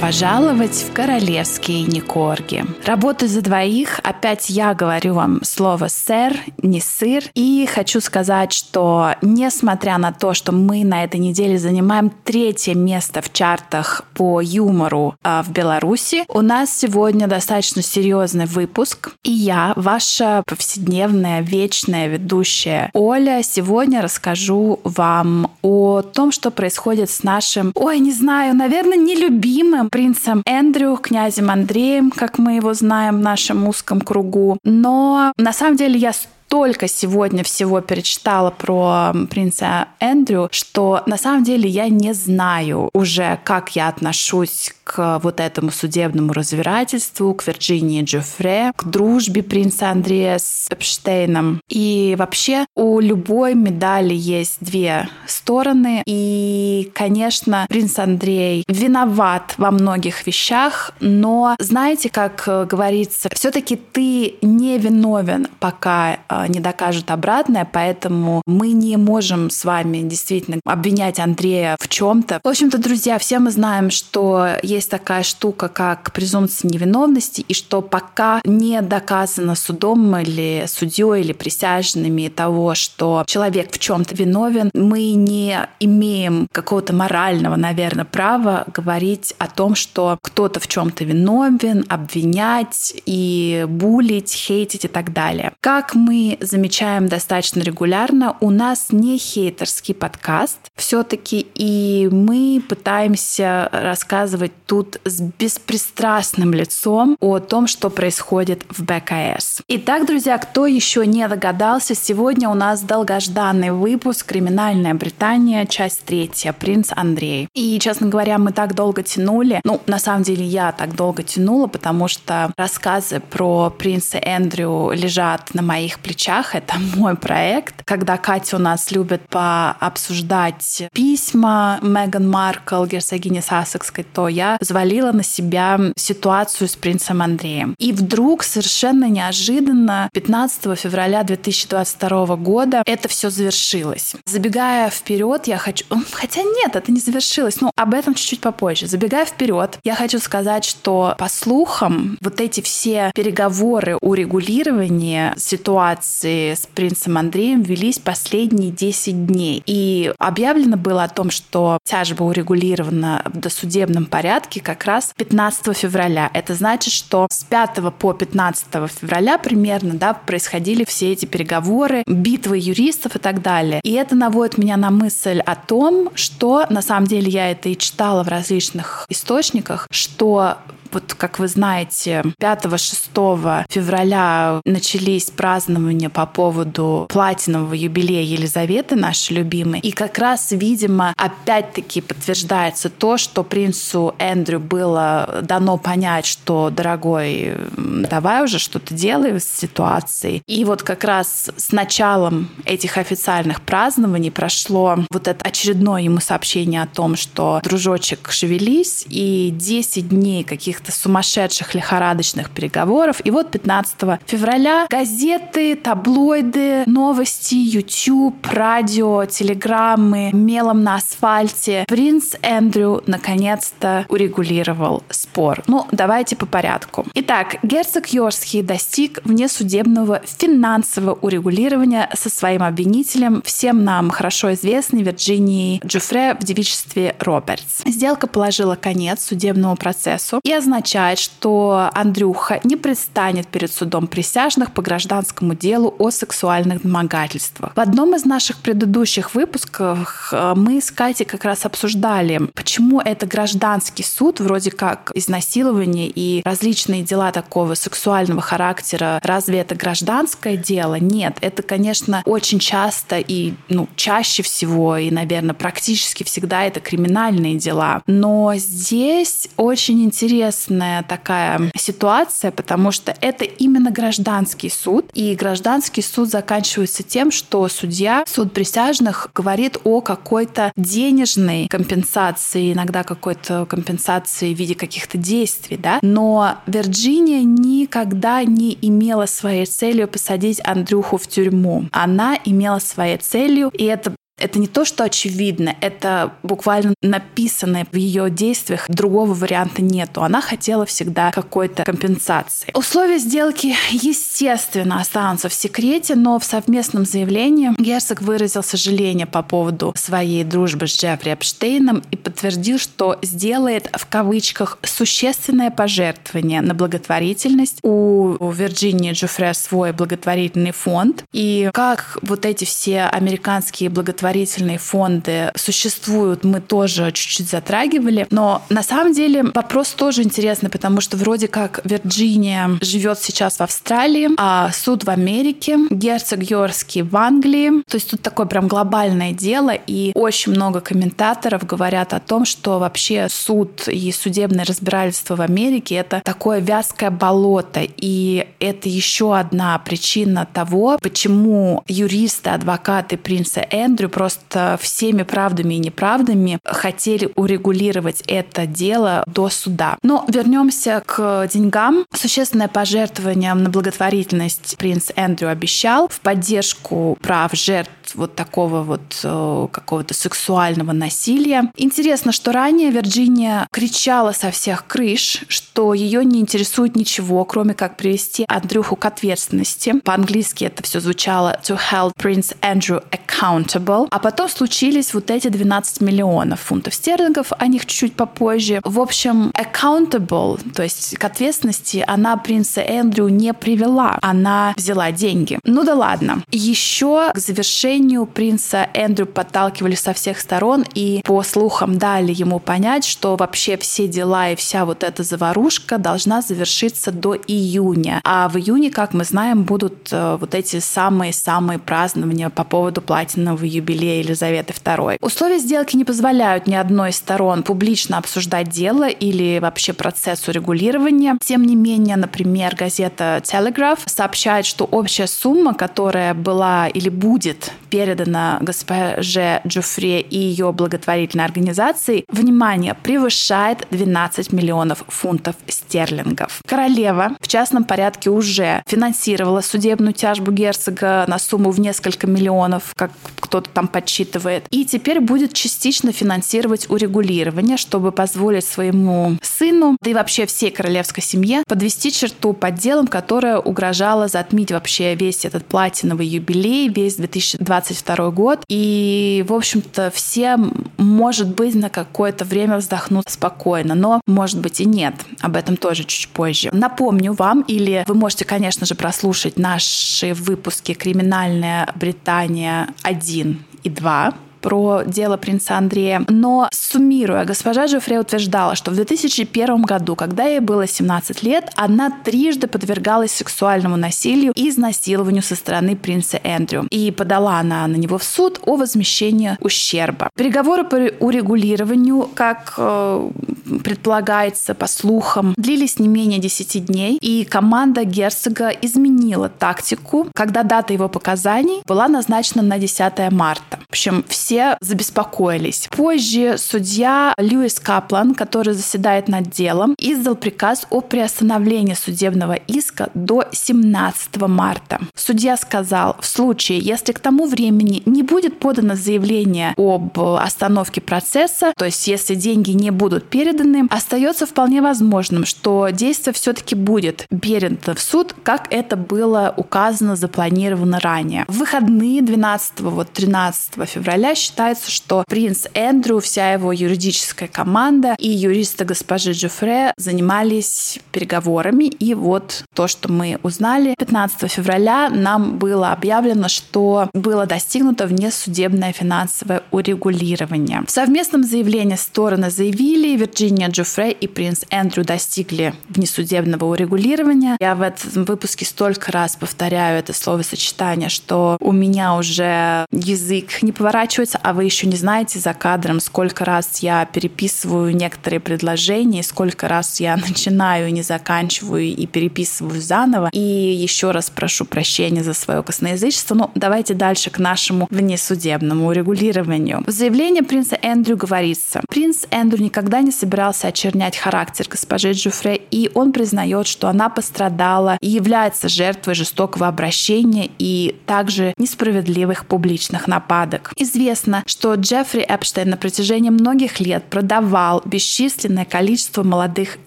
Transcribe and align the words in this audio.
Пожаловать 0.00 0.84
в 0.88 0.92
королевские 0.92 1.82
Никорги. 1.82 2.64
Работаю 2.84 3.28
за 3.28 3.40
двоих. 3.42 4.00
Опять 4.02 4.50
я 4.50 4.74
говорю 4.74 5.14
вам 5.14 5.44
слово 5.44 5.88
«сэр», 5.88 6.36
не 6.58 6.80
«сыр». 6.80 7.24
И 7.34 7.68
хочу 7.72 8.00
сказать, 8.00 8.52
что 8.52 9.14
несмотря 9.22 9.98
на 9.98 10.12
то, 10.12 10.34
что 10.34 10.52
мы 10.52 10.84
на 10.84 11.04
этой 11.04 11.20
неделе 11.20 11.58
занимаем 11.58 12.10
третье 12.24 12.74
место 12.74 13.22
в 13.22 13.32
чартах 13.32 14.04
по 14.14 14.40
юмору 14.40 15.14
а, 15.22 15.42
в 15.42 15.50
Беларуси, 15.50 16.24
у 16.28 16.40
нас 16.40 16.76
сегодня 16.76 17.26
достаточно 17.26 17.82
серьезный 17.82 18.46
выпуск. 18.46 19.10
И 19.22 19.30
я, 19.30 19.72
ваша 19.76 20.42
повседневная, 20.46 21.40
вечная 21.42 22.08
ведущая 22.08 22.90
Оля, 22.94 23.42
сегодня 23.42 24.02
расскажу 24.02 24.80
вам 24.84 25.50
о 25.62 26.02
том, 26.02 26.32
что 26.32 26.50
происходит 26.50 27.10
с 27.10 27.22
нашим, 27.22 27.72
ой, 27.74 27.98
не 27.98 28.12
знаю, 28.12 28.54
наверное, 28.54 28.96
нелюбимым 28.96 29.81
любимым 29.82 29.90
принцем 29.90 30.42
Эндрю, 30.46 30.96
князем 30.96 31.50
Андреем, 31.50 32.10
как 32.10 32.38
мы 32.38 32.56
его 32.56 32.74
знаем 32.74 33.16
в 33.18 33.20
нашем 33.20 33.66
узком 33.68 34.00
кругу. 34.00 34.58
Но 34.64 35.32
на 35.36 35.52
самом 35.52 35.76
деле 35.76 35.98
я 35.98 36.12
столько 36.52 36.86
сегодня 36.86 37.42
всего 37.44 37.80
перечитала 37.80 38.50
про 38.50 39.14
принца 39.30 39.88
Эндрю, 40.00 40.50
что 40.52 41.02
на 41.06 41.16
самом 41.16 41.44
деле 41.44 41.66
я 41.66 41.88
не 41.88 42.12
знаю 42.12 42.90
уже, 42.92 43.40
как 43.42 43.74
я 43.74 43.88
отношусь 43.88 44.74
к 44.84 45.18
вот 45.22 45.40
этому 45.40 45.70
судебному 45.70 46.34
разбирательству, 46.34 47.32
к 47.32 47.46
Вирджинии 47.46 48.04
Джоффре, 48.04 48.72
к 48.76 48.84
дружбе 48.84 49.42
принца 49.42 49.88
Андрея 49.88 50.38
с 50.38 50.66
Эпштейном. 50.68 51.62
И 51.70 52.14
вообще 52.18 52.66
у 52.76 53.00
любой 53.00 53.54
медали 53.54 54.12
есть 54.12 54.58
две 54.60 55.08
стороны. 55.26 56.02
И, 56.04 56.90
конечно, 56.94 57.64
принц 57.70 57.98
Андрей 57.98 58.64
виноват 58.68 59.54
во 59.56 59.70
многих 59.70 60.26
вещах, 60.26 60.92
но 61.00 61.56
знаете, 61.58 62.10
как 62.10 62.44
говорится, 62.68 63.30
все-таки 63.32 63.76
ты 63.76 64.34
не 64.42 64.76
виновен, 64.76 65.48
пока 65.58 66.18
э, 66.28 66.41
не 66.48 66.60
докажут 66.60 67.10
обратное, 67.10 67.68
поэтому 67.70 68.42
мы 68.46 68.72
не 68.72 68.96
можем 68.96 69.50
с 69.50 69.64
вами 69.64 69.98
действительно 69.98 70.60
обвинять 70.64 71.18
Андрея 71.18 71.76
в 71.78 71.88
чем-то. 71.88 72.40
В 72.42 72.48
общем-то, 72.48 72.78
друзья, 72.78 73.18
все 73.18 73.38
мы 73.38 73.50
знаем, 73.50 73.90
что 73.90 74.56
есть 74.62 74.90
такая 74.90 75.22
штука, 75.22 75.68
как 75.68 76.12
презумпция 76.12 76.70
невиновности, 76.70 77.44
и 77.46 77.54
что 77.54 77.82
пока 77.82 78.40
не 78.44 78.80
доказано 78.80 79.54
судом 79.54 80.16
или 80.16 80.64
судьей 80.66 81.20
или 81.20 81.32
присяжными 81.32 82.28
того, 82.28 82.74
что 82.74 83.24
человек 83.26 83.72
в 83.72 83.78
чем-то 83.78 84.14
виновен, 84.14 84.70
мы 84.74 85.12
не 85.12 85.58
имеем 85.80 86.48
какого-то 86.52 86.92
морального, 86.94 87.56
наверное, 87.56 88.04
права 88.04 88.64
говорить 88.72 89.34
о 89.38 89.46
том, 89.46 89.74
что 89.74 90.18
кто-то 90.22 90.60
в 90.60 90.68
чем-то 90.68 91.04
виновен, 91.04 91.84
обвинять 91.88 92.94
и 93.06 93.66
булить, 93.68 94.32
хейтить 94.32 94.84
и 94.84 94.88
так 94.88 95.12
далее. 95.12 95.52
Как 95.60 95.94
мы 95.94 96.31
замечаем 96.40 97.08
достаточно 97.08 97.60
регулярно, 97.60 98.36
у 98.40 98.50
нас 98.50 98.86
не 98.90 99.18
хейтерский 99.18 99.94
подкаст 99.94 100.58
все-таки, 100.76 101.46
и 101.54 102.08
мы 102.10 102.62
пытаемся 102.66 103.68
рассказывать 103.72 104.52
тут 104.66 105.00
с 105.04 105.20
беспристрастным 105.20 106.52
лицом 106.54 107.16
о 107.20 107.38
том, 107.38 107.66
что 107.66 107.90
происходит 107.90 108.64
в 108.68 108.82
БКС. 108.84 109.62
Итак, 109.68 110.06
друзья, 110.06 110.38
кто 110.38 110.66
еще 110.66 111.06
не 111.06 111.26
догадался, 111.28 111.94
сегодня 111.94 112.48
у 112.48 112.54
нас 112.54 112.82
долгожданный 112.82 113.70
выпуск 113.70 114.26
«Криминальная 114.26 114.94
Британия», 114.94 115.66
часть 115.66 116.04
третья, 116.04 116.52
«Принц 116.52 116.90
Андрей». 116.94 117.48
И, 117.54 117.78
честно 117.78 118.08
говоря, 118.08 118.38
мы 118.38 118.52
так 118.52 118.74
долго 118.74 119.02
тянули, 119.02 119.60
ну, 119.64 119.80
на 119.86 119.98
самом 119.98 120.22
деле 120.22 120.44
я 120.44 120.72
так 120.72 120.94
долго 120.94 121.22
тянула, 121.22 121.66
потому 121.66 122.08
что 122.08 122.52
рассказы 122.56 123.20
про 123.20 123.70
принца 123.70 124.18
Эндрю 124.18 124.92
лежат 124.92 125.54
на 125.54 125.62
моих 125.62 125.98
плечах, 125.98 126.21
это 126.52 126.78
мой 126.96 127.16
проект. 127.16 127.82
Когда 127.84 128.16
Катя 128.16 128.56
у 128.56 128.58
нас 128.58 128.90
любит 128.90 129.28
пообсуждать 129.28 130.84
письма 130.92 131.78
Меган 131.82 132.28
Маркл, 132.28 132.84
герцогини 132.84 133.40
Сассекской, 133.40 134.04
то 134.04 134.28
я 134.28 134.56
взвалила 134.60 135.12
на 135.12 135.22
себя 135.22 135.80
ситуацию 135.96 136.68
с 136.68 136.76
принцем 136.76 137.22
Андреем. 137.22 137.74
И 137.78 137.92
вдруг 137.92 138.42
совершенно 138.42 139.08
неожиданно 139.08 140.08
15 140.12 140.78
февраля 140.78 141.22
2022 141.22 142.36
года 142.36 142.82
это 142.86 143.08
все 143.08 143.30
завершилось. 143.30 144.14
Забегая 144.26 144.90
вперед, 144.90 145.46
я 145.46 145.58
хочу... 145.58 145.84
Хотя 146.12 146.42
нет, 146.42 146.76
это 146.76 146.92
не 146.92 147.00
завершилось. 147.00 147.60
Ну, 147.60 147.70
об 147.76 147.94
этом 147.94 148.14
чуть-чуть 148.14 148.40
попозже. 148.40 148.86
Забегая 148.86 149.24
вперед, 149.24 149.78
я 149.84 149.94
хочу 149.94 150.18
сказать, 150.18 150.64
что 150.64 151.14
по 151.18 151.28
слухам 151.28 152.18
вот 152.20 152.40
эти 152.40 152.60
все 152.60 153.10
переговоры 153.14 153.96
о 154.00 154.14
регулировании 154.14 155.32
ситуации 155.36 156.11
с 156.20 156.66
принцем 156.74 157.16
Андреем 157.18 157.62
велись 157.62 157.98
последние 157.98 158.70
10 158.70 159.26
дней. 159.26 159.62
И 159.66 160.12
объявлено 160.18 160.76
было 160.76 161.04
о 161.04 161.08
том, 161.08 161.30
что 161.30 161.78
тяжба 161.84 162.24
урегулирована 162.24 163.22
в 163.26 163.38
досудебном 163.38 164.06
порядке 164.06 164.60
как 164.60 164.84
раз 164.84 165.12
15 165.16 165.76
февраля. 165.76 166.30
Это 166.34 166.54
значит, 166.54 166.92
что 166.92 167.26
с 167.30 167.44
5 167.44 167.94
по 167.98 168.12
15 168.12 168.66
февраля 169.00 169.38
примерно 169.38 169.94
да, 169.94 170.14
происходили 170.14 170.84
все 170.84 171.12
эти 171.12 171.26
переговоры, 171.26 172.02
битвы 172.06 172.58
юристов 172.58 173.16
и 173.16 173.18
так 173.18 173.42
далее. 173.42 173.80
И 173.82 173.92
это 173.92 174.14
наводит 174.14 174.58
меня 174.58 174.76
на 174.76 174.90
мысль 174.90 175.40
о 175.40 175.56
том, 175.56 176.10
что 176.14 176.66
на 176.70 176.82
самом 176.82 177.06
деле 177.06 177.30
я 177.30 177.50
это 177.50 177.68
и 177.68 177.76
читала 177.76 178.22
в 178.22 178.28
различных 178.28 179.06
источниках, 179.08 179.86
что 179.90 180.58
вот, 180.92 181.14
как 181.14 181.38
вы 181.38 181.48
знаете, 181.48 182.22
5-6 182.40 183.64
февраля 183.68 184.60
начались 184.64 185.30
празднования 185.30 186.08
по 186.08 186.26
поводу 186.26 187.06
платинового 187.08 187.74
юбилея 187.74 188.22
Елизаветы, 188.22 188.96
нашей 188.96 189.36
любимой. 189.36 189.80
И 189.80 189.92
как 189.92 190.18
раз, 190.18 190.52
видимо, 190.52 191.14
опять-таки 191.16 192.00
подтверждается 192.00 192.90
то, 192.90 193.16
что 193.16 193.42
принцу 193.42 194.14
Эндрю 194.18 194.60
было 194.60 195.40
дано 195.42 195.78
понять, 195.78 196.26
что, 196.26 196.70
дорогой, 196.70 197.56
давай 197.76 198.44
уже 198.44 198.58
что-то 198.58 198.94
делай 198.94 199.40
с 199.40 199.44
ситуацией. 199.44 200.42
И 200.46 200.64
вот 200.64 200.82
как 200.82 201.04
раз 201.04 201.50
с 201.56 201.72
началом 201.72 202.50
этих 202.64 202.98
официальных 202.98 203.62
празднований 203.62 204.30
прошло 204.30 204.98
вот 205.10 205.28
это 205.28 205.44
очередное 205.44 206.02
ему 206.02 206.20
сообщение 206.20 206.82
о 206.82 206.86
том, 206.86 207.16
что 207.16 207.60
дружочек 207.64 208.30
шевелись, 208.30 209.04
и 209.08 209.50
10 209.52 210.08
дней 210.08 210.44
каких 210.44 210.81
каких-то 210.82 210.92
сумасшедших 210.92 211.74
лихорадочных 211.74 212.50
переговоров. 212.50 213.20
И 213.24 213.30
вот 213.30 213.50
15 213.50 214.20
февраля 214.26 214.86
газеты, 214.90 215.76
таблоиды, 215.76 216.84
новости, 216.86 217.54
YouTube, 217.54 218.46
радио, 218.50 219.24
телеграммы, 219.26 220.30
мелом 220.32 220.82
на 220.82 220.96
асфальте. 220.96 221.84
Принц 221.86 222.34
Эндрю 222.42 223.02
наконец-то 223.06 224.06
урегулировал 224.08 225.02
спор. 225.10 225.62
Ну, 225.66 225.86
давайте 225.92 226.36
по 226.36 226.46
порядку. 226.46 227.06
Итак, 227.14 227.56
герцог 227.62 228.08
Йорский 228.08 228.62
достиг 228.62 229.20
внесудебного 229.24 230.20
финансового 230.24 231.14
урегулирования 231.14 232.08
со 232.14 232.28
своим 232.28 232.62
обвинителем, 232.62 233.42
всем 233.44 233.84
нам 233.84 234.10
хорошо 234.10 234.52
известной 234.54 235.02
Вирджинией 235.02 235.80
Джуфре 235.84 236.34
в 236.34 236.44
девичестве 236.44 237.14
Робертс. 237.20 237.82
Сделка 237.84 238.26
положила 238.26 238.74
конец 238.74 239.24
судебному 239.24 239.76
процессу 239.76 240.40
и 240.42 240.52
означает 240.52 240.71
означает, 240.72 241.18
что 241.18 241.90
Андрюха 241.92 242.60
не 242.64 242.76
предстанет 242.76 243.46
перед 243.46 243.72
судом 243.72 244.06
присяжных 244.06 244.72
по 244.72 244.82
гражданскому 244.82 245.54
делу 245.54 245.94
о 245.98 246.10
сексуальных 246.10 246.82
домогательствах. 246.82 247.74
В 247.74 247.80
одном 247.80 248.14
из 248.14 248.24
наших 248.24 248.58
предыдущих 248.58 249.34
выпусков 249.34 250.30
э, 250.32 250.54
мы 250.56 250.80
с 250.80 250.90
Катей 250.90 251.26
как 251.26 251.44
раз 251.44 251.66
обсуждали, 251.66 252.40
почему 252.54 253.00
это 253.00 253.26
гражданский 253.26 254.02
суд, 254.02 254.40
вроде 254.40 254.70
как 254.70 255.12
изнасилование 255.14 256.10
и 256.14 256.42
различные 256.44 257.02
дела 257.02 257.32
такого 257.32 257.74
сексуального 257.74 258.40
характера. 258.40 259.20
Разве 259.22 259.58
это 259.58 259.74
гражданское 259.74 260.56
дело? 260.56 260.94
Нет, 260.94 261.36
это, 261.42 261.62
конечно, 261.62 262.22
очень 262.24 262.58
часто 262.58 263.18
и 263.18 263.54
ну, 263.68 263.88
чаще 263.96 264.42
всего, 264.42 264.96
и, 264.96 265.10
наверное, 265.10 265.54
практически 265.54 266.24
всегда 266.24 266.64
это 266.64 266.80
криминальные 266.80 267.56
дела. 267.56 268.02
Но 268.06 268.54
здесь 268.56 269.48
очень 269.56 270.02
интересно 270.02 270.61
интересная 270.62 271.02
такая 271.02 271.70
ситуация, 271.76 272.50
потому 272.50 272.92
что 272.92 273.14
это 273.20 273.44
именно 273.44 273.90
гражданский 273.90 274.70
суд. 274.70 275.10
И 275.14 275.34
гражданский 275.34 276.02
суд 276.02 276.28
заканчивается 276.30 277.02
тем, 277.02 277.30
что 277.30 277.68
судья, 277.68 278.24
суд 278.26 278.52
присяжных 278.52 279.30
говорит 279.34 279.78
о 279.84 280.00
какой-то 280.00 280.72
денежной 280.76 281.68
компенсации, 281.68 282.72
иногда 282.72 283.02
какой-то 283.02 283.66
компенсации 283.66 284.54
в 284.54 284.58
виде 284.58 284.74
каких-то 284.74 285.18
действий, 285.18 285.76
да. 285.76 285.98
Но 286.02 286.56
Вирджиния 286.66 287.42
никогда 287.42 288.44
не 288.44 288.76
имела 288.80 289.26
своей 289.26 289.66
целью 289.66 290.08
посадить 290.08 290.60
Андрюху 290.64 291.18
в 291.18 291.26
тюрьму. 291.26 291.88
Она 291.92 292.38
имела 292.44 292.78
своей 292.78 293.18
целью, 293.18 293.70
и 293.74 293.84
это 293.84 294.14
это 294.42 294.58
не 294.58 294.66
то, 294.66 294.84
что 294.84 295.04
очевидно, 295.04 295.74
это 295.80 296.32
буквально 296.42 296.94
написанное 297.00 297.86
в 297.90 297.96
ее 297.96 298.28
действиях. 298.28 298.86
Другого 298.88 299.34
варианта 299.34 299.82
нету. 299.82 300.22
Она 300.22 300.40
хотела 300.40 300.84
всегда 300.84 301.30
какой-то 301.30 301.84
компенсации. 301.84 302.70
Условия 302.74 303.18
сделки, 303.18 303.74
естественно, 303.90 305.00
останутся 305.00 305.48
в 305.48 305.54
секрете, 305.54 306.16
но 306.16 306.38
в 306.38 306.44
совместном 306.44 307.04
заявлении 307.04 307.70
герцог 307.78 308.20
выразил 308.20 308.62
сожаление 308.62 309.26
по 309.26 309.42
поводу 309.42 309.94
своей 309.96 310.44
дружбы 310.44 310.88
с 310.88 311.00
Джеффри 311.00 311.32
Эпштейном 311.32 312.02
и 312.10 312.16
подтвердил, 312.16 312.78
что 312.78 313.18
сделает 313.22 313.88
в 313.92 314.06
кавычках 314.06 314.78
существенное 314.82 315.70
пожертвование 315.70 316.60
на 316.60 316.74
благотворительность. 316.74 317.78
У 317.82 318.50
Вирджинии 318.50 319.12
Джуфре 319.12 319.54
свой 319.54 319.92
благотворительный 319.92 320.72
фонд. 320.72 321.24
И 321.32 321.70
как 321.72 322.18
вот 322.22 322.44
эти 322.44 322.64
все 322.64 323.02
американские 323.02 323.90
благотворительные 323.90 324.31
фонды 324.78 325.52
существуют, 325.56 326.44
мы 326.44 326.60
тоже 326.60 327.12
чуть-чуть 327.12 327.48
затрагивали. 327.48 328.26
Но 328.30 328.62
на 328.68 328.82
самом 328.82 329.12
деле 329.12 329.42
вопрос 329.42 329.90
тоже 329.90 330.22
интересный, 330.22 330.70
потому 330.70 331.00
что 331.00 331.16
вроде 331.16 331.48
как 331.48 331.80
Вирджиния 331.84 332.70
живет 332.80 333.18
сейчас 333.18 333.58
в 333.58 333.62
Австралии, 333.62 334.28
а 334.38 334.70
суд 334.72 335.04
в 335.04 335.10
Америке, 335.10 335.78
герцог 335.90 336.42
Йоркский 336.42 337.02
в 337.02 337.16
Англии. 337.16 337.82
То 337.88 337.96
есть 337.96 338.10
тут 338.10 338.22
такое 338.22 338.46
прям 338.46 338.68
глобальное 338.68 339.32
дело, 339.32 339.72
и 339.86 340.12
очень 340.14 340.52
много 340.52 340.80
комментаторов 340.80 341.66
говорят 341.66 342.12
о 342.12 342.20
том, 342.20 342.44
что 342.44 342.78
вообще 342.78 343.28
суд 343.30 343.88
и 343.88 344.12
судебное 344.12 344.64
разбирательство 344.64 345.36
в 345.36 345.40
Америке— 345.40 345.94
это 345.96 346.20
такое 346.24 346.60
вязкое 346.60 347.10
болото, 347.10 347.80
и 347.84 348.46
это 348.60 348.88
еще 348.88 349.36
одна 349.36 349.78
причина 349.78 350.46
того, 350.52 350.98
почему 351.00 351.82
юристы, 351.86 352.50
адвокаты 352.50 353.16
принца 353.16 353.60
Эндрю 353.70 354.08
просто 354.22 354.78
всеми 354.80 355.24
правдами 355.24 355.74
и 355.74 355.78
неправдами 355.78 356.60
хотели 356.64 357.32
урегулировать 357.34 358.22
это 358.28 358.66
дело 358.66 359.24
до 359.26 359.48
суда. 359.48 359.98
Но 360.04 360.24
вернемся 360.28 361.02
к 361.04 361.48
деньгам. 361.52 362.04
Существенное 362.14 362.68
пожертвование 362.68 363.52
на 363.54 363.68
благотворительность 363.68 364.76
принц 364.78 365.10
Эндрю 365.16 365.48
обещал 365.48 366.06
в 366.06 366.20
поддержку 366.20 367.18
прав 367.20 367.52
жертв 367.54 368.14
вот 368.14 368.36
такого 368.36 368.82
вот 368.82 369.00
э, 369.24 369.68
какого-то 369.72 370.14
сексуального 370.14 370.92
насилия. 370.92 371.72
Интересно, 371.76 372.30
что 372.30 372.52
ранее 372.52 372.90
Вирджиния 372.90 373.66
кричала 373.72 374.32
со 374.32 374.50
всех 374.50 374.86
крыш, 374.86 375.44
что 375.48 375.94
ее 375.94 376.24
не 376.24 376.40
интересует 376.40 376.94
ничего, 376.94 377.44
кроме 377.44 377.74
как 377.74 377.96
привести 377.96 378.44
Андрюху 378.48 378.96
к 378.96 379.04
ответственности. 379.04 379.94
По-английски 380.04 380.64
это 380.64 380.82
все 380.82 381.00
звучало 381.00 381.58
to 381.62 381.78
hold 381.90 382.12
Prince 382.16 382.56
Andrew 382.60 383.02
accountable. 383.10 384.08
А 384.12 384.18
потом 384.18 384.50
случились 384.50 385.14
вот 385.14 385.30
эти 385.30 385.48
12 385.48 386.02
миллионов 386.02 386.60
фунтов 386.60 386.92
стерлингов, 386.94 387.50
о 387.56 387.66
них 387.66 387.86
чуть-чуть 387.86 388.14
попозже. 388.14 388.82
В 388.84 389.00
общем, 389.00 389.50
accountable, 389.56 390.60
то 390.72 390.82
есть 390.82 391.16
к 391.16 391.24
ответственности, 391.24 392.04
она 392.06 392.36
принца 392.36 392.82
Эндрю 392.82 393.28
не 393.28 393.54
привела. 393.54 394.18
Она 394.20 394.74
взяла 394.76 395.12
деньги. 395.12 395.58
Ну 395.64 395.82
да 395.82 395.94
ладно. 395.94 396.42
Еще 396.50 397.30
к 397.32 397.38
завершению 397.38 398.26
принца 398.26 398.86
Эндрю 398.92 399.24
подталкивали 399.24 399.94
со 399.94 400.12
всех 400.12 400.40
сторон 400.40 400.84
и 400.94 401.22
по 401.24 401.42
слухам 401.42 401.96
дали 401.96 402.34
ему 402.34 402.58
понять, 402.58 403.06
что 403.06 403.36
вообще 403.36 403.78
все 403.78 404.08
дела 404.08 404.50
и 404.50 404.56
вся 404.56 404.84
вот 404.84 405.04
эта 405.04 405.22
заварушка 405.22 405.96
должна 405.96 406.42
завершиться 406.42 407.12
до 407.12 407.34
июня. 407.34 408.20
А 408.24 408.50
в 408.50 408.58
июне, 408.58 408.90
как 408.90 409.14
мы 409.14 409.24
знаем, 409.24 409.62
будут 409.62 410.10
э, 410.12 410.36
вот 410.38 410.54
эти 410.54 410.80
самые-самые 410.80 411.78
празднования 411.78 412.50
по 412.50 412.64
поводу 412.64 413.00
платинового 413.00 413.64
юбилея 413.64 413.91
Елизаветы 414.00 414.72
II. 414.72 415.18
Условия 415.20 415.58
сделки 415.58 415.96
не 415.96 416.04
позволяют 416.04 416.66
ни 416.66 416.74
одной 416.74 417.10
из 417.10 417.16
сторон 417.16 417.62
публично 417.62 418.18
обсуждать 418.18 418.68
дело 418.68 419.08
или 419.08 419.58
вообще 419.58 419.92
процесс 419.92 420.48
урегулирования. 420.48 421.38
Тем 421.42 421.64
не 421.64 421.76
менее, 421.76 422.16
например, 422.16 422.74
газета 422.76 423.42
Telegraph 423.44 424.00
сообщает, 424.06 424.66
что 424.66 424.84
общая 424.84 425.26
сумма, 425.26 425.74
которая 425.74 426.34
была 426.34 426.88
или 426.88 427.08
будет 427.08 427.72
передана 427.90 428.58
госпоже 428.60 429.60
Джуфре 429.66 430.20
и 430.20 430.38
ее 430.38 430.72
благотворительной 430.72 431.44
организации, 431.44 432.24
внимание, 432.28 432.94
превышает 432.94 433.86
12 433.90 434.52
миллионов 434.52 435.04
фунтов 435.08 435.56
стерлингов. 435.68 436.62
Королева 436.66 437.36
в 437.40 437.48
частном 437.48 437.84
порядке 437.84 438.30
уже 438.30 438.82
финансировала 438.86 439.60
судебную 439.60 440.14
тяжбу 440.14 440.52
герцога 440.52 441.24
на 441.28 441.38
сумму 441.38 441.70
в 441.70 441.80
несколько 441.80 442.26
миллионов, 442.26 442.94
как 442.96 443.10
кто-то 443.40 443.68
там 443.70 443.81
подсчитывает, 443.88 444.66
и 444.70 444.84
теперь 444.84 445.20
будет 445.20 445.52
частично 445.52 446.12
финансировать 446.12 446.88
урегулирование, 446.90 447.76
чтобы 447.76 448.12
позволить 448.12 448.64
своему 448.64 449.36
сыну, 449.42 449.96
да 450.02 450.10
и 450.10 450.14
вообще 450.14 450.46
всей 450.46 450.70
королевской 450.70 451.22
семье 451.22 451.62
подвести 451.66 452.12
черту 452.12 452.52
под 452.52 452.74
делом, 452.74 453.06
которое 453.06 453.58
угрожало 453.58 454.28
затмить 454.28 454.72
вообще 454.72 455.14
весь 455.14 455.44
этот 455.44 455.64
платиновый 455.64 456.26
юбилей, 456.26 456.88
весь 456.88 457.16
2022 457.16 458.30
год. 458.30 458.64
И, 458.68 459.44
в 459.48 459.52
общем-то, 459.52 460.10
все, 460.14 460.56
может 460.98 461.48
быть, 461.54 461.74
на 461.74 461.90
какое-то 461.90 462.44
время 462.44 462.78
вздохнут 462.78 463.28
спокойно, 463.28 463.94
но, 463.94 464.20
может 464.26 464.60
быть, 464.60 464.80
и 464.80 464.84
нет. 464.84 465.14
Об 465.40 465.56
этом 465.56 465.76
тоже 465.76 466.04
чуть 466.04 466.28
позже. 466.28 466.70
Напомню 466.72 467.32
вам, 467.32 467.62
или 467.62 468.04
вы 468.06 468.14
можете, 468.14 468.44
конечно 468.44 468.86
же, 468.86 468.94
прослушать 468.94 469.58
наши 469.58 470.34
выпуски 470.34 470.94
«Криминальная 470.94 471.88
Британия 471.94 472.88
1» 473.04 473.56
и 473.82 473.90
2 473.90 474.34
про 474.62 475.02
дело 475.04 475.36
принца 475.36 475.76
Андрея. 475.76 476.24
Но 476.28 476.68
суммируя, 476.72 477.44
госпожа 477.44 477.86
Жофре 477.88 478.20
утверждала, 478.20 478.76
что 478.76 478.90
в 478.90 478.94
2001 478.94 479.82
году, 479.82 480.16
когда 480.16 480.44
ей 480.44 480.60
было 480.60 480.86
17 480.86 481.42
лет, 481.42 481.70
она 481.74 482.10
трижды 482.24 482.68
подвергалась 482.68 483.32
сексуальному 483.32 483.96
насилию 483.96 484.52
и 484.54 484.68
изнасилованию 484.70 485.42
со 485.42 485.56
стороны 485.56 485.96
принца 485.96 486.38
Эндрю. 486.42 486.86
И 486.90 487.10
подала 487.10 487.58
она 487.58 487.86
на 487.86 487.96
него 487.96 488.18
в 488.18 488.22
суд 488.22 488.60
о 488.64 488.76
возмещении 488.76 489.56
ущерба. 489.60 490.30
Переговоры 490.36 490.84
по 490.84 490.96
урегулированию, 491.18 492.28
как 492.34 492.74
э, 492.78 493.30
предполагается 493.80 494.74
по 494.74 494.86
слухам, 494.86 495.54
длились 495.56 495.98
не 495.98 496.08
менее 496.08 496.38
10 496.38 496.86
дней, 496.86 497.18
и 497.20 497.44
команда 497.44 498.04
герцога 498.04 498.68
изменила 498.68 499.48
тактику, 499.48 500.28
когда 500.34 500.62
дата 500.62 500.92
его 500.92 501.08
показаний 501.08 501.82
была 501.86 502.08
назначена 502.08 502.62
на 502.62 502.78
10 502.78 503.30
марта. 503.30 503.78
В 503.88 503.92
общем, 503.92 504.24
все 504.28 504.76
забеспокоились. 504.80 505.88
Позже 505.90 506.56
судья 506.58 507.34
Льюис 507.38 507.80
Каплан, 507.80 508.34
который 508.34 508.74
заседает 508.74 509.28
над 509.28 509.50
делом, 509.50 509.94
издал 509.98 510.34
приказ 510.34 510.86
о 510.90 511.00
приостановлении 511.00 511.94
судебного 511.94 512.54
иска 512.54 513.10
до 513.14 513.44
17 513.52 514.36
марта. 514.48 515.00
Судья 515.14 515.56
сказал, 515.56 516.16
в 516.20 516.26
случае, 516.26 516.78
если 516.78 517.12
к 517.12 517.18
тому 517.18 517.46
времени 517.46 518.02
не 518.06 518.22
будет 518.22 518.58
подано 518.58 518.94
заявление 518.94 519.74
об 519.76 520.18
остановке 520.18 521.00
процесса, 521.00 521.72
то 521.76 521.84
есть 521.84 522.06
если 522.08 522.34
деньги 522.34 522.70
не 522.70 522.90
будут 522.90 523.28
переданы, 523.28 523.61
остается 523.90 524.46
вполне 524.46 524.82
возможным, 524.82 525.44
что 525.44 525.88
действие 525.90 526.34
все-таки 526.34 526.74
будет 526.74 527.26
передано 527.40 527.94
в 527.94 528.00
суд, 528.00 528.34
как 528.42 528.66
это 528.70 528.96
было 528.96 529.52
указано, 529.56 530.16
запланировано 530.16 531.00
ранее. 531.00 531.44
В 531.48 531.58
выходные 531.58 532.20
12-13 532.20 533.86
февраля 533.86 534.34
считается, 534.34 534.90
что 534.90 535.24
принц 535.28 535.66
Эндрю, 535.74 536.20
вся 536.20 536.52
его 536.52 536.72
юридическая 536.72 537.48
команда 537.48 538.16
и 538.18 538.28
юристы 538.28 538.84
госпожи 538.84 539.32
Джуфре 539.32 539.92
занимались 539.96 540.98
переговорами. 541.12 541.84
И 541.84 542.14
вот 542.14 542.64
то, 542.74 542.88
что 542.88 543.10
мы 543.10 543.38
узнали 543.42 543.94
15 543.98 544.50
февраля, 544.50 545.08
нам 545.10 545.58
было 545.58 545.92
объявлено, 545.92 546.48
что 546.48 547.10
было 547.14 547.46
достигнуто 547.46 548.06
внесудебное 548.06 548.92
финансовое 548.92 549.62
урегулирование. 549.70 550.82
В 550.86 550.90
совместном 550.90 551.44
заявлении 551.44 551.96
стороны 551.96 552.50
заявили, 552.50 553.16
Вирджиния 553.16 553.51
Джуфре 553.68 554.12
и 554.12 554.26
принц 554.26 554.64
Эндрю 554.70 555.04
достигли 555.04 555.74
внесудебного 555.88 556.64
урегулирования. 556.66 557.56
Я 557.60 557.74
в 557.74 557.82
этом 557.82 558.24
выпуске 558.24 558.64
столько 558.64 559.12
раз 559.12 559.36
повторяю 559.36 559.98
это 559.98 560.12
словосочетание, 560.12 561.08
что 561.08 561.56
у 561.60 561.72
меня 561.72 562.16
уже 562.16 562.86
язык 562.92 563.62
не 563.62 563.72
поворачивается 563.72 564.38
а 564.42 564.52
вы 564.52 564.64
еще 564.64 564.86
не 564.86 564.96
знаете 564.96 565.38
за 565.38 565.54
кадром, 565.54 566.00
сколько 566.00 566.44
раз 566.44 566.78
я 566.80 567.04
переписываю 567.04 567.94
некоторые 567.94 568.40
предложения, 568.40 569.22
сколько 569.22 569.68
раз 569.68 570.00
я 570.00 570.16
начинаю 570.28 570.92
не 570.92 571.02
заканчиваю 571.02 571.84
и 571.84 572.06
переписываю 572.06 572.80
заново. 572.80 573.28
И 573.32 573.38
еще 573.38 574.10
раз 574.10 574.30
прошу 574.30 574.64
прощения 574.64 575.22
за 575.22 575.34
свое 575.34 575.62
косноязычество. 575.62 576.34
Ну, 576.34 576.50
давайте 576.54 576.94
дальше 576.94 577.30
к 577.30 577.38
нашему 577.38 577.86
внесудебному 577.90 578.86
урегулированию. 578.86 579.82
В 579.86 579.90
заявлении 579.90 580.40
принца 580.40 580.76
Эндрю 580.82 581.16
говорится, 581.16 581.82
принц 581.88 582.24
Эндрю 582.30 582.64
никогда 582.64 583.00
не 583.00 583.10
собирается 583.10 583.41
собирался 583.42 583.68
очернять 583.68 584.16
характер 584.16 584.66
госпожи 584.70 585.12
Джуфре, 585.12 585.56
и 585.56 585.90
он 585.94 586.12
признает, 586.12 586.68
что 586.68 586.88
она 586.88 587.08
пострадала 587.08 587.98
и 588.00 588.08
является 588.08 588.68
жертвой 588.68 589.14
жестокого 589.14 589.66
обращения 589.66 590.48
и 590.60 590.94
также 591.06 591.52
несправедливых 591.56 592.46
публичных 592.46 593.08
нападок. 593.08 593.72
Известно, 593.76 594.44
что 594.46 594.74
Джеффри 594.74 595.22
Эпштейн 595.28 595.70
на 595.70 595.76
протяжении 595.76 596.30
многих 596.30 596.78
лет 596.78 597.04
продавал 597.10 597.82
бесчисленное 597.84 598.64
количество 598.64 599.24
молодых 599.24 599.78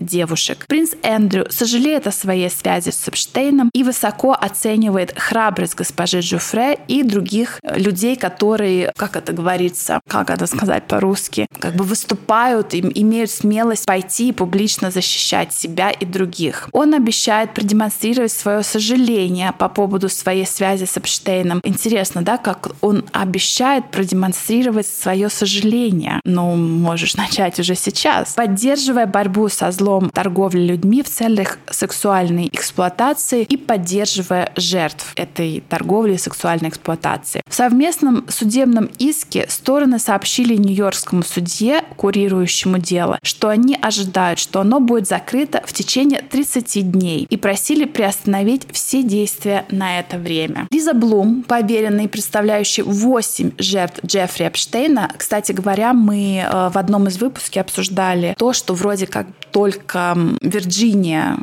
девушек. 0.02 0.66
Принц 0.68 0.92
Эндрю 1.02 1.46
сожалеет 1.50 2.08
о 2.08 2.12
своей 2.12 2.50
связи 2.50 2.90
с 2.90 3.08
Эпштейном 3.08 3.70
и 3.74 3.84
высоко 3.84 4.34
оценивает 4.34 5.18
храбрость 5.18 5.76
госпожи 5.76 6.20
Джуфре 6.20 6.78
и 6.90 7.04
других 7.04 7.60
людей, 7.64 8.18
которые, 8.18 8.92
как 8.98 9.16
это 9.16 9.32
говорится, 9.32 10.02
как 10.10 10.30
это 10.30 10.46
сказать 10.46 10.88
по-русски, 10.88 11.48
как 11.60 11.76
бы 11.76 11.86
выступают 11.86 12.74
и 12.74 12.82
имеют 13.02 13.32
смелость 13.36 13.86
пойти 13.86 14.30
и 14.30 14.32
публично 14.32 14.92
защищать 14.92 15.54
себя 15.54 15.92
и 15.92 16.06
других. 16.06 16.70
Он 16.72 16.94
обещает 16.94 17.54
продемонстрировать 17.54 18.32
свое 18.32 18.64
сожаление 18.64 19.54
по 19.58 19.70
поводу 19.70 20.10
своей 20.10 20.46
связи 20.46 20.86
с 20.86 20.98
Эпштейном. 20.98 21.62
Интересно, 21.64 22.22
да, 22.22 22.38
как 22.38 22.70
он 22.82 23.06
обещает 23.12 23.92
продемонстрировать 23.92 24.88
свое 24.88 25.30
сожаление. 25.30 26.20
Ну, 26.26 26.56
можешь 26.56 27.16
начать 27.18 27.60
уже 27.60 27.76
сейчас. 27.76 28.34
Поддерживая 28.34 29.06
борьбу 29.06 29.50
со 29.50 29.72
злом 29.72 30.10
торговли 30.10 30.62
людьми 30.62 31.04
в 31.04 31.10
целях 31.10 31.60
сексуальной 31.70 32.50
эксплуатации 32.52 33.44
и 33.44 33.58
поддерживая 33.58 34.52
жертв 34.56 35.14
этой 35.16 35.64
торговли 35.68 36.14
и 36.14 36.18
сексуальной 36.18 36.70
эксплуатации. 36.70 37.42
В 37.48 37.54
совместном 37.54 38.26
судебном 38.30 38.90
иске 38.98 39.46
стороны 39.50 40.00
сообщили 40.00 40.56
Нью-Йоркскому 40.56 41.24
судье, 41.24 41.84
курирующему 41.98 42.78
дело, 42.78 43.20
что 43.26 43.50
они 43.50 43.78
ожидают, 43.82 44.40
что 44.40 44.62
оно 44.62 44.80
будет 44.80 45.08
закрыто 45.08 45.62
в 45.66 45.74
течение 45.74 46.22
30 46.22 46.92
дней 46.92 47.28
и 47.30 47.38
просили 47.38 47.86
приостановить 47.86 48.64
все 48.72 49.04
действия 49.04 49.66
на 49.70 50.00
это 50.00 50.18
время. 50.18 50.68
Лиза 50.72 50.94
Блум, 50.94 51.44
поверенный, 51.44 52.08
представляющий 52.08 52.84
8 52.84 53.52
жертв 53.58 54.00
Джеффри 54.06 54.46
Эпштейна, 54.48 55.12
кстати 55.18 55.52
говоря, 55.52 55.94
мы 55.94 56.38
э, 56.38 56.70
в 56.70 56.78
одном 56.78 57.08
из 57.08 57.18
выпусков 57.18 57.46
обсуждали 57.58 58.36
то, 58.38 58.54
что 58.54 58.74
вроде 58.74 59.08
как 59.08 59.28
только 59.56 60.18
Вирджиния 60.42 61.38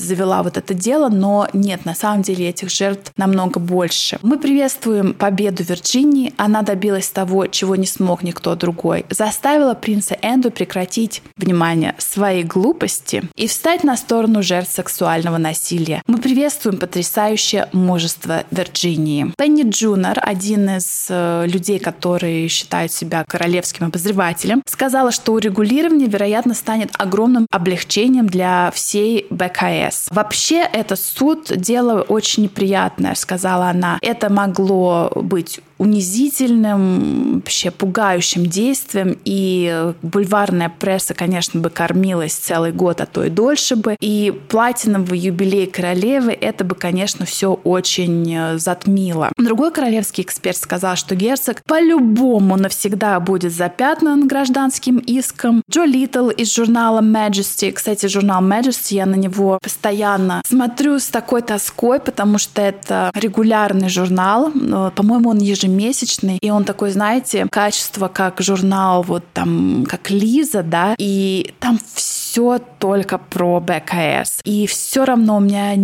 завела 0.00 0.42
вот 0.42 0.56
это 0.56 0.74
дело, 0.74 1.08
но 1.08 1.46
нет, 1.52 1.84
на 1.84 1.94
самом 1.94 2.22
деле 2.22 2.48
этих 2.48 2.70
жертв 2.70 3.12
намного 3.16 3.60
больше. 3.60 4.18
Мы 4.22 4.36
приветствуем 4.36 5.14
победу 5.14 5.62
Вирджинии. 5.62 6.34
Она 6.38 6.62
добилась 6.62 7.08
того, 7.08 7.46
чего 7.46 7.76
не 7.76 7.86
смог 7.86 8.24
никто 8.24 8.56
другой. 8.56 9.06
Заставила 9.10 9.74
принца 9.74 10.16
Энду 10.22 10.50
прекратить, 10.50 11.22
внимание, 11.36 11.94
свои 11.98 12.42
глупости 12.42 13.22
и 13.36 13.46
встать 13.46 13.84
на 13.84 13.96
сторону 13.96 14.42
жертв 14.42 14.72
сексуального 14.72 15.38
насилия. 15.38 16.02
Мы 16.08 16.18
приветствуем 16.18 16.78
потрясающее 16.78 17.68
мужество 17.72 18.42
Вирджинии. 18.50 19.32
Пенни 19.38 19.62
Джунер, 19.70 20.18
один 20.20 20.68
из 20.70 21.06
э, 21.08 21.46
людей, 21.46 21.78
которые 21.78 22.48
считают 22.48 22.90
себя 22.90 23.24
королевским 23.28 23.86
обозревателем, 23.86 24.64
сказала, 24.66 25.12
что 25.12 25.32
урегулирование, 25.34 26.08
вероятно, 26.08 26.54
станет 26.54 26.90
огромным 27.20 27.46
облегчением 27.50 28.26
для 28.26 28.70
всей 28.70 29.26
БКС. 29.30 30.08
Вообще, 30.10 30.66
этот 30.72 30.98
суд– 30.98 31.52
дело 31.56 32.00
очень 32.02 32.44
неприятное, 32.44 33.14
сказала 33.14 33.68
она. 33.68 33.98
Это 34.00 34.32
могло 34.32 35.10
быть 35.14 35.60
унизительным, 35.80 37.36
вообще 37.36 37.70
пугающим 37.70 38.44
действием, 38.44 39.16
и 39.24 39.94
бульварная 40.02 40.68
пресса, 40.68 41.14
конечно, 41.14 41.58
бы 41.58 41.70
кормилась 41.70 42.34
целый 42.34 42.70
год, 42.70 43.00
а 43.00 43.06
то 43.06 43.24
и 43.24 43.30
дольше 43.30 43.76
бы. 43.76 43.96
И 43.98 44.30
платиновый 44.50 45.18
юбилей 45.18 45.66
королевы 45.66 46.32
это 46.32 46.64
бы, 46.64 46.74
конечно, 46.74 47.24
все 47.24 47.54
очень 47.64 48.30
э, 48.30 48.58
затмило. 48.58 49.32
Другой 49.38 49.72
королевский 49.72 50.22
эксперт 50.22 50.58
сказал, 50.58 50.96
что 50.96 51.16
герцог 51.16 51.62
по-любому 51.64 52.58
навсегда 52.58 53.18
будет 53.18 53.54
запятнан 53.54 54.28
гражданским 54.28 54.98
иском. 54.98 55.62
Джо 55.70 55.84
Литл 55.84 56.28
из 56.28 56.54
журнала 56.54 57.00
Majesty, 57.00 57.72
кстати, 57.72 58.04
журнал 58.04 58.42
Majesty, 58.42 58.96
я 58.96 59.06
на 59.06 59.14
него 59.14 59.58
постоянно 59.62 60.42
смотрю 60.46 60.98
с 60.98 61.06
такой 61.06 61.40
тоской, 61.40 62.00
потому 62.00 62.36
что 62.36 62.60
это 62.60 63.10
регулярный 63.14 63.88
журнал, 63.88 64.50
э, 64.54 64.90
по-моему, 64.94 65.30
он 65.30 65.38
ежемесячный 65.38 65.69
ежемесячный, 65.70 66.38
и 66.40 66.50
он 66.50 66.64
такой, 66.64 66.90
знаете, 66.90 67.46
качество 67.50 68.08
как 68.08 68.40
журнал, 68.40 69.02
вот 69.02 69.24
там, 69.32 69.86
как 69.88 70.10
Лиза, 70.10 70.62
да, 70.62 70.94
и 70.98 71.54
там 71.58 71.78
все 71.94 72.60
только 72.78 73.18
про 73.18 73.60
БКС. 73.60 74.40
И 74.44 74.66
все 74.66 75.04
равно 75.04 75.36
у 75.36 75.40
меня 75.40 75.74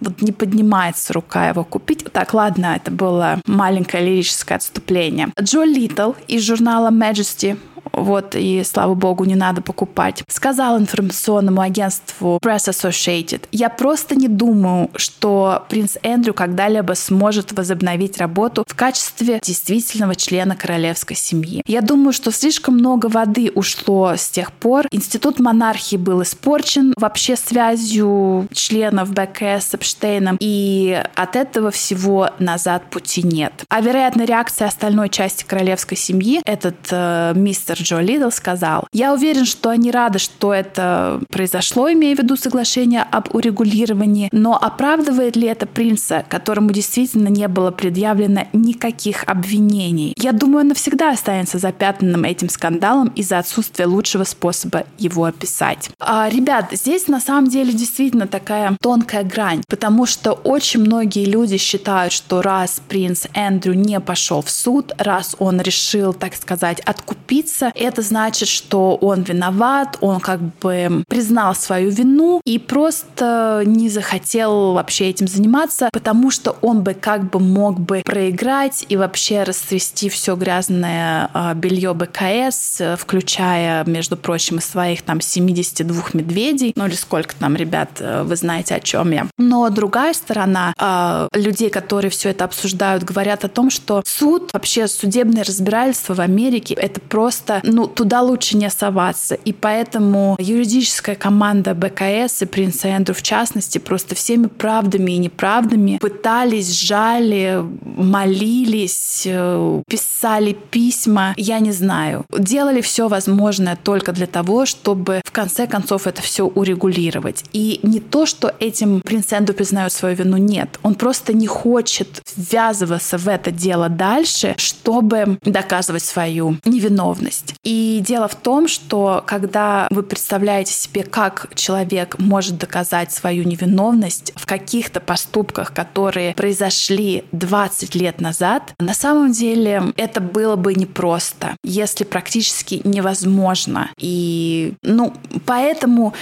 вот 0.00 0.22
не 0.22 0.32
поднимается 0.32 1.12
рука 1.12 1.48
его 1.48 1.64
купить. 1.64 2.04
Так, 2.12 2.34
ладно, 2.34 2.76
это 2.76 2.90
было 2.90 3.40
маленькое 3.46 4.04
лирическое 4.04 4.56
отступление. 4.56 5.28
Джо 5.40 5.64
Литл 5.64 6.12
из 6.28 6.42
журнала 6.42 6.90
Majesty 6.90 7.58
вот, 7.96 8.34
и, 8.34 8.62
слава 8.64 8.94
богу, 8.94 9.24
не 9.24 9.34
надо 9.34 9.62
покупать. 9.62 10.22
Сказал 10.28 10.78
информационному 10.78 11.60
агентству 11.60 12.38
Press 12.42 12.68
Associated, 12.68 13.42
я 13.52 13.68
просто 13.68 14.14
не 14.14 14.28
думаю, 14.28 14.90
что 14.96 15.64
принц 15.68 15.96
Эндрю 16.02 16.34
когда-либо 16.34 16.94
сможет 16.94 17.52
возобновить 17.52 18.18
работу 18.18 18.64
в 18.66 18.74
качестве 18.74 19.40
действительного 19.42 20.14
члена 20.14 20.56
королевской 20.56 21.16
семьи. 21.16 21.62
Я 21.66 21.80
думаю, 21.80 22.12
что 22.12 22.30
слишком 22.30 22.74
много 22.74 23.06
воды 23.06 23.50
ушло 23.54 24.14
с 24.16 24.28
тех 24.28 24.52
пор. 24.52 24.86
Институт 24.90 25.38
монархии 25.38 25.96
был 25.96 26.22
испорчен 26.22 26.94
вообще 26.96 27.36
связью 27.36 28.48
членов 28.52 29.12
БКС 29.12 29.70
с 29.70 29.74
Эпштейном, 29.74 30.36
и 30.40 31.02
от 31.14 31.36
этого 31.36 31.70
всего 31.70 32.30
назад 32.38 32.90
пути 32.90 33.22
нет. 33.22 33.64
А 33.68 33.80
вероятно, 33.80 34.24
реакция 34.24 34.68
остальной 34.68 35.08
части 35.08 35.44
королевской 35.44 35.96
семьи 35.96 36.40
этот 36.44 36.76
э, 36.90 37.32
мистер 37.34 37.76
Джо 37.84 38.00
Лидл 38.00 38.30
сказал, 38.30 38.88
«Я 38.92 39.12
уверен, 39.12 39.44
что 39.44 39.68
они 39.68 39.90
рады, 39.90 40.18
что 40.18 40.54
это 40.54 41.20
произошло, 41.28 41.92
имея 41.92 42.16
в 42.16 42.18
виду 42.18 42.36
соглашение 42.36 43.02
об 43.02 43.34
урегулировании, 43.34 44.30
но 44.32 44.56
оправдывает 44.56 45.36
ли 45.36 45.46
это 45.46 45.66
принца, 45.66 46.24
которому 46.28 46.72
действительно 46.72 47.28
не 47.28 47.46
было 47.46 47.70
предъявлено 47.70 48.48
никаких 48.54 49.24
обвинений? 49.24 50.14
Я 50.16 50.32
думаю, 50.32 50.60
он 50.60 50.68
навсегда 50.68 51.10
останется 51.10 51.58
запятнанным 51.58 52.24
этим 52.24 52.48
скандалом 52.48 53.08
из-за 53.08 53.38
отсутствия 53.38 53.86
лучшего 53.86 54.24
способа 54.24 54.84
его 54.98 55.24
описать». 55.24 55.90
А, 56.00 56.28
ребят, 56.30 56.68
здесь 56.72 57.06
на 57.08 57.20
самом 57.20 57.48
деле 57.48 57.72
действительно 57.72 58.26
такая 58.26 58.76
тонкая 58.80 59.24
грань, 59.24 59.62
потому 59.68 60.06
что 60.06 60.32
очень 60.32 60.80
многие 60.80 61.26
люди 61.26 61.58
считают, 61.58 62.14
что 62.14 62.40
раз 62.40 62.80
принц 62.88 63.26
Эндрю 63.34 63.74
не 63.74 64.00
пошел 64.00 64.40
в 64.40 64.50
суд, 64.50 64.92
раз 64.96 65.36
он 65.38 65.60
решил, 65.60 66.14
так 66.14 66.34
сказать, 66.34 66.80
откупиться, 66.80 67.72
это 67.74 68.02
значит, 68.02 68.48
что 68.48 68.96
он 68.96 69.22
виноват, 69.22 69.98
он 70.00 70.20
как 70.20 70.40
бы 70.40 71.04
признал 71.08 71.54
свою 71.54 71.90
вину 71.90 72.40
и 72.44 72.58
просто 72.58 73.62
не 73.66 73.88
захотел 73.88 74.72
вообще 74.72 75.10
этим 75.10 75.28
заниматься, 75.28 75.88
потому 75.92 76.30
что 76.30 76.56
он 76.60 76.82
бы 76.82 76.94
как 76.94 77.30
бы 77.30 77.40
мог 77.40 77.80
бы 77.80 78.02
проиграть 78.04 78.86
и 78.88 78.96
вообще 78.96 79.42
растрясти 79.42 80.08
все 80.08 80.36
грязное 80.36 81.30
а, 81.32 81.54
белье 81.54 81.94
БКС, 81.94 82.80
включая, 82.98 83.84
между 83.84 84.16
прочим, 84.16 84.60
своих 84.60 85.02
там 85.02 85.20
72 85.20 86.02
медведей, 86.12 86.72
ну 86.76 86.86
или 86.86 86.94
сколько 86.94 87.34
там, 87.36 87.56
ребят, 87.56 87.90
э, 87.98 88.22
вы 88.22 88.36
знаете, 88.36 88.74
о 88.74 88.80
чем 88.80 89.10
я. 89.10 89.26
Но 89.38 89.68
другая 89.70 90.14
сторона 90.14 90.74
а, 90.78 91.28
людей, 91.34 91.70
которые 91.70 92.10
все 92.10 92.30
это 92.30 92.44
обсуждают, 92.44 93.04
говорят 93.04 93.44
о 93.44 93.48
том, 93.48 93.70
что 93.70 94.02
суд, 94.06 94.50
вообще 94.52 94.88
судебное 94.88 95.44
разбирательство 95.44 96.14
в 96.14 96.20
Америке, 96.20 96.74
это 96.74 97.00
просто 97.00 97.60
ну, 97.64 97.86
туда 97.86 98.22
лучше 98.22 98.56
не 98.56 98.70
соваться. 98.70 99.34
И 99.34 99.52
поэтому 99.52 100.36
юридическая 100.38 101.14
команда 101.14 101.74
БКС 101.74 102.42
и 102.42 102.46
принца 102.46 102.88
Эндрю 102.88 103.14
в 103.14 103.22
частности 103.22 103.78
просто 103.78 104.14
всеми 104.14 104.46
правдами 104.46 105.12
и 105.12 105.18
неправдами 105.18 105.98
пытались, 106.00 106.72
жали, 106.72 107.64
молились, 107.84 109.22
э, 109.26 109.82
писали 109.88 110.56
письма, 110.70 111.34
я 111.36 111.58
не 111.58 111.72
знаю. 111.72 112.24
Делали 112.36 112.80
все 112.80 113.08
возможное 113.08 113.76
только 113.76 114.12
для 114.12 114.26
того, 114.26 114.66
чтобы 114.66 115.20
в 115.24 115.32
конце 115.32 115.66
концов 115.66 116.06
это 116.06 116.22
все 116.22 116.46
урегулировать. 116.46 117.44
И 117.52 117.80
не 117.82 118.00
то, 118.00 118.26
что 118.26 118.52
этим 118.60 119.00
принц 119.00 119.32
Эндрю 119.32 119.54
признает 119.54 119.92
свою 119.92 120.16
вину, 120.16 120.36
нет. 120.36 120.78
Он 120.82 120.94
просто 120.94 121.32
не 121.32 121.46
хочет 121.46 122.22
ввязываться 122.36 123.18
в 123.18 123.28
это 123.28 123.50
дело 123.50 123.88
дальше, 123.88 124.54
чтобы 124.58 125.38
доказывать 125.42 126.02
свою 126.02 126.58
невиновность. 126.64 127.43
Невиновность. 127.44 127.54
И 127.62 128.02
дело 128.04 128.28
в 128.28 128.34
том, 128.34 128.68
что 128.68 129.22
когда 129.26 129.88
вы 129.90 130.02
представляете 130.02 130.72
себе, 130.72 131.02
как 131.02 131.48
человек 131.54 132.18
может 132.18 132.58
доказать 132.58 133.12
свою 133.12 133.44
невиновность 133.44 134.32
в 134.36 134.46
каких-то 134.46 135.00
поступках, 135.00 135.72
которые 135.72 136.34
произошли 136.34 137.24
20 137.32 137.94
лет 137.94 138.20
назад, 138.20 138.74
на 138.78 138.94
самом 138.94 139.32
деле 139.32 139.82
это 139.96 140.20
было 140.20 140.56
бы 140.56 140.74
непросто, 140.74 141.56
если 141.64 142.04
практически 142.04 142.80
невозможно. 142.84 143.90
И, 143.98 144.74
ну, 144.82 145.12
поэтому 145.46 146.14